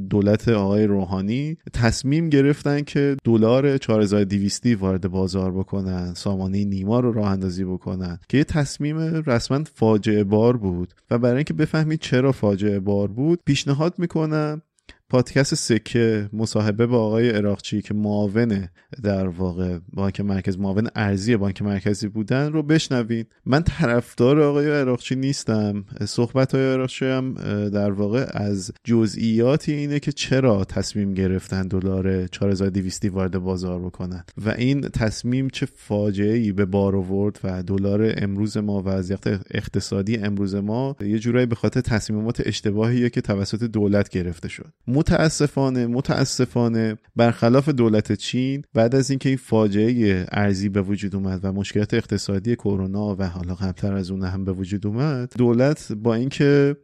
دولت 0.10 0.50
آقای 0.50 0.88
روحانی 0.88 1.58
تصمیم 1.74 2.30
گرفتن 2.30 2.82
که 2.82 3.18
دلار 3.24 3.78
4200 3.78 4.66
وارد 4.66 5.08
بازار 5.08 5.52
بکنن 5.52 6.14
سامانه 6.14 6.66
نیما 6.66 7.00
رو 7.00 7.12
راه 7.12 7.32
اندازی 7.32 7.64
بکنن 7.64 8.20
که 8.30 8.38
یه 8.38 8.44
تصمیم 8.44 8.98
رسما 9.26 9.64
فاجعه 9.76 10.24
بار 10.24 10.58
بود. 10.58 10.94
و 11.12 11.18
برای 11.18 11.36
اینکه 11.36 11.54
بفهمید 11.54 12.00
چرا 12.00 12.32
فاجعه 12.32 12.80
بار 12.80 13.08
بود 13.08 13.40
پیشنهاد 13.46 13.94
می‌کنم 13.98 14.62
پادکست 15.10 15.56
سکه 15.56 16.30
مصاحبه 16.34 16.88
با 16.88 17.06
آقای 17.06 17.32
اراقچی 17.32 17.82
که 17.82 17.94
معاون 17.94 18.68
در 19.04 19.28
واقع 19.28 19.80
بانک 19.94 20.22
مرکز 20.22 20.58
معاون 20.58 20.90
ارزی 20.96 21.38
بانک 21.38 21.62
مرکزی 21.62 22.08
بودن 22.08 22.52
رو 22.52 22.64
بشنوین 22.64 23.26
من 23.46 23.64
طرفدار 23.64 24.42
آقای 24.42 24.70
اراقچی 24.70 25.16
نیستم. 25.16 25.86
صحبت 26.06 26.56
های 26.56 26.66
اراقچی 26.66 27.06
هم 27.06 27.34
در 27.70 27.92
واقع 27.92 28.26
از 28.34 28.72
جزئیاتی 28.84 29.74
اینه 29.74 30.00
که 30.00 30.12
چرا 30.12 30.66
تصمیم 30.66 31.14
گرفتن 31.14 31.68
دلار 31.68 32.28
4200 32.28 33.06
وارد 33.06 33.38
بازار 33.38 33.80
بکنن 33.80 34.24
و 34.46 34.50
این 34.50 34.82
تصمیم 34.82 35.50
چه 35.50 35.66
فاجعه 35.76 36.34
ای 36.34 36.52
به 36.52 36.66
بار 36.66 36.96
آورد 36.96 37.40
و 37.44 37.64
دلار 37.64 38.14
امروز 38.18 38.58
ما 38.58 38.84
وضعیت 38.86 39.28
اقتصادی 39.52 40.18
امروز 40.18 40.56
ما 40.56 40.96
یه 41.02 41.20
جورایی 41.20 41.46
به 41.46 41.56
خاطر 41.56 41.82
تصمیمات 41.82 42.42
اشتباهیه 42.46 43.10
که 43.10 43.22
توسط 43.22 43.64
دولت 43.64 44.10
گرفته 44.10 44.50
شد. 44.50 44.74
متاسفانه 44.98 45.88
متاسفانه 45.88 46.98
برخلاف 47.16 47.70
دولت 47.70 48.14
چین 48.14 48.64
بعد 48.74 48.96
از 48.96 49.10
اینکه 49.10 49.30
این 49.30 49.38
فاجعه 49.38 50.26
ارزی 50.32 50.70
به 50.70 50.82
وجود 50.82 51.16
اومد 51.16 51.40
و 51.44 51.52
مشکلات 51.52 51.94
اقتصادی 51.94 52.56
کرونا 52.56 53.16
و 53.20 53.24
حالا 53.24 53.56
قبلتر 53.56 53.94
از 53.94 54.12
اون 54.12 54.24
هم 54.24 54.46
به 54.46 54.52
وجود 54.52 54.88
اومد 54.88 55.34
دولت 55.38 55.92
با 55.92 56.14
اینکه 56.14 56.76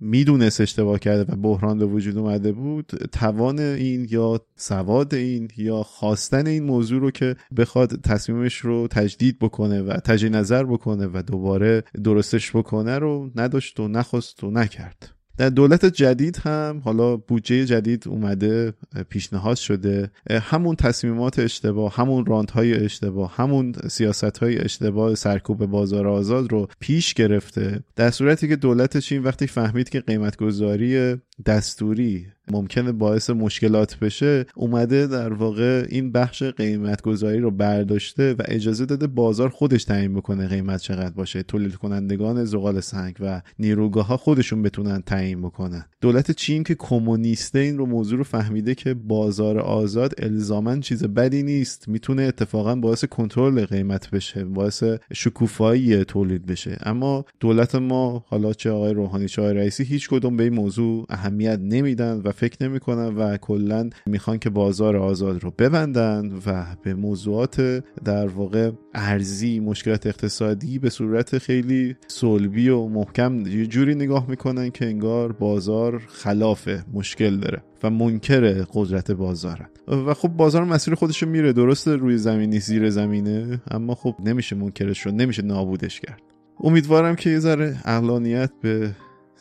می‌دونست 0.00 0.60
اشتباه 0.60 0.98
کرده 0.98 1.32
و 1.32 1.36
بحران 1.36 1.78
به 1.78 1.86
وجود 1.86 2.18
اومده 2.18 2.52
بود 2.52 2.86
توان 3.12 3.58
این 3.58 4.06
یا 4.10 4.40
سواد 4.56 5.14
این 5.14 5.48
یا 5.56 5.82
خواستن 5.82 6.46
این 6.46 6.64
موضوع 6.64 7.00
رو 7.00 7.10
که 7.10 7.36
بخواد 7.56 8.00
تصمیمش 8.00 8.56
رو 8.56 8.88
تجدید 8.88 9.38
بکنه 9.38 9.82
و 9.82 9.96
تجدید 9.96 10.36
نظر 10.36 10.64
بکنه 10.64 11.06
و 11.12 11.22
دوباره 11.22 11.84
درستش 12.04 12.56
بکنه 12.56 12.98
رو 12.98 13.30
نداشت 13.36 13.80
و 13.80 13.88
نخواست 13.88 14.44
و 14.44 14.50
نکرد. 14.50 15.21
دولت 15.50 15.86
جدید 15.86 16.36
هم 16.36 16.82
حالا 16.84 17.16
بودجه 17.16 17.64
جدید 17.64 18.08
اومده 18.08 18.72
پیشنهاد 19.08 19.56
شده. 19.56 20.10
همون 20.30 20.76
تصمیمات 20.76 21.38
اشتباه 21.38 21.94
همون 21.94 22.26
راند 22.26 22.50
های 22.50 22.84
اشتباه 22.84 23.34
همون 23.36 23.72
سیاست 23.88 24.38
های 24.38 24.58
اشتباه 24.58 25.14
سرکوب 25.14 25.66
بازار 25.66 26.08
آزاد 26.08 26.52
رو 26.52 26.68
پیش 26.80 27.14
گرفته. 27.14 27.80
در 27.96 28.10
صورتی 28.10 28.48
که 28.48 28.56
دولت 28.56 28.98
چین 28.98 29.22
وقتی 29.22 29.46
فهمید 29.46 29.88
که 29.88 30.00
قیمت 30.00 30.36
گذاری 30.36 31.16
دستوری 31.46 32.26
ممکنه 32.50 32.92
باعث 32.92 33.30
مشکلات 33.30 33.98
بشه 33.98 34.46
اومده 34.54 35.06
در 35.06 35.32
واقع 35.32 35.86
این 35.88 36.12
بخش 36.12 36.42
قیمت 36.42 37.02
گذاری 37.02 37.38
رو 37.38 37.50
برداشته 37.50 38.34
و 38.34 38.42
اجازه 38.44 38.86
داده 38.86 39.06
بازار 39.06 39.48
خودش 39.48 39.84
تعیین 39.84 40.14
بکنه 40.14 40.48
قیمت 40.48 40.80
چقدر 40.80 41.14
باشه. 41.14 41.42
تولید 41.42 41.74
کنندگان 41.74 42.44
زغال 42.44 42.80
سنگ 42.80 43.16
و 43.20 43.42
نیروگاه 43.58 44.06
ها 44.06 44.16
خودشون 44.16 44.62
بتونن 44.62 45.02
تعیین 45.02 45.42
بکنن. 45.42 45.84
دولت 46.00 46.30
چین 46.30 46.64
که 46.64 46.74
کمونیسته 46.74 47.58
این 47.58 47.78
رو 47.78 47.86
موضوع 47.86 48.18
رو 48.18 48.24
فهمیده 48.24 48.74
که 48.74 48.94
بازار 48.94 49.58
آزاد 49.58 50.14
الزاما 50.18 50.76
چیز 50.76 51.04
بدی 51.04 51.42
نیست. 51.42 51.88
می‌تونه 51.88 52.22
اتفاقا 52.22 52.74
باعث 52.74 53.04
کنترل 53.04 53.64
قیمت 53.64 54.10
بشه 54.10 54.44
باعث 54.44 54.84
شکوفایی 55.12 56.04
تولید 56.04 56.46
بشه. 56.46 56.78
اما 56.82 57.24
دولت 57.40 57.74
ما 57.74 58.24
حالا 58.28 58.52
چه 58.52 58.70
آقای 58.70 58.94
روحانی 58.94 59.28
چه 59.28 59.42
آقای 59.42 59.54
رئیسی 59.54 59.84
هیچ 59.84 60.08
کدوم 60.08 60.36
به 60.36 60.42
این 60.42 60.54
موضوع 60.54 61.06
اهمیت 61.08 61.31
نمیدن 61.40 62.20
و 62.24 62.32
فکر 62.32 62.68
نمی‌کنن 62.68 63.16
و 63.16 63.36
کلا 63.36 63.90
می‌خوان 64.06 64.38
که 64.38 64.50
بازار 64.50 64.96
آزاد 64.96 65.42
رو 65.42 65.50
ببندن 65.58 66.32
و 66.46 66.64
به 66.82 66.94
موضوعات 66.94 67.84
در 68.04 68.26
واقع 68.26 68.70
ارزی 68.94 69.60
مشکلات 69.60 70.06
اقتصادی 70.06 70.78
به 70.78 70.90
صورت 70.90 71.38
خیلی 71.38 71.96
صلبی 72.08 72.68
و 72.68 72.86
محکم 72.86 73.46
یه 73.46 73.66
جوری 73.66 73.94
نگاه 73.94 74.26
می‌کنن 74.28 74.70
که 74.70 74.86
انگار 74.86 75.32
بازار 75.32 76.02
خلاف 76.08 76.68
مشکل 76.92 77.36
داره 77.36 77.62
و 77.82 77.90
منکر 77.90 78.64
قدرت 78.74 79.10
بازارن. 79.10 79.68
و 79.88 80.14
خب 80.14 80.28
بازار 80.28 80.64
مسیر 80.64 80.94
خودش 80.94 81.22
میره. 81.22 81.52
درست 81.52 81.88
روی 81.88 82.16
زمینی 82.16 82.60
زیر 82.60 82.90
زمینه 82.90 83.60
اما 83.70 83.94
خب 83.94 84.14
نمیشه 84.24 84.56
منکرش 84.56 85.06
رو 85.06 85.12
نمیشه 85.12 85.42
نابودش 85.42 86.00
کرد. 86.00 86.22
امیدوارم 86.60 87.16
که 87.16 87.30
یه 87.30 87.38
ذره 87.38 87.76
اقلانیت 87.84 88.50
به 88.62 88.90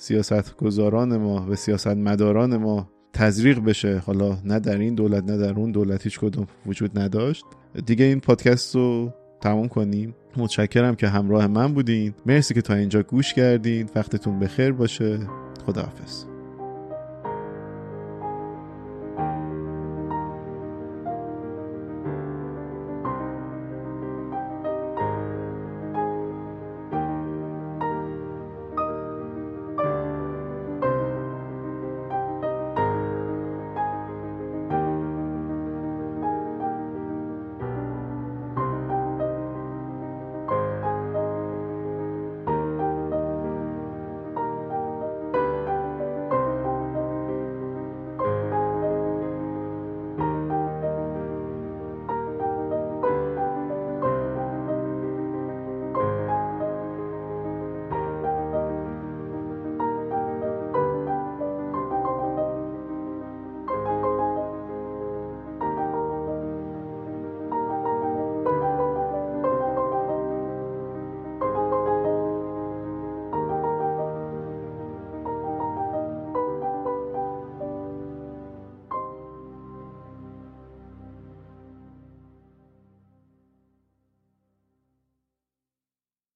سیاست 0.01 0.57
گذاران 0.57 1.17
ما 1.17 1.45
و 1.49 1.55
سیاست 1.55 1.87
مداران 1.87 2.57
ما 2.57 2.89
تزریق 3.13 3.59
بشه. 3.59 3.97
حالا 3.97 4.37
نه 4.45 4.59
در 4.59 4.77
این 4.77 4.95
دولت 4.95 5.23
نه 5.23 5.37
در 5.37 5.53
اون 5.53 5.71
دولت 5.71 6.03
هیچ 6.03 6.19
کدوم 6.19 6.47
وجود 6.65 6.99
نداشت. 6.99 7.45
دیگه 7.85 8.05
این 8.05 8.19
پادکست 8.19 8.75
رو 8.75 9.13
تموم 9.41 9.67
کنیم. 9.67 10.15
متشکرم 10.37 10.95
که 10.95 11.07
همراه 11.07 11.47
من 11.47 11.73
بودین. 11.73 12.13
مرسی 12.25 12.53
که 12.53 12.61
تا 12.61 12.73
اینجا 12.73 13.03
گوش 13.03 13.33
کردین. 13.33 13.89
وقتتون 13.95 14.39
بخیر 14.39 14.71
باشه. 14.71 15.19
خداحافظ. 15.65 16.30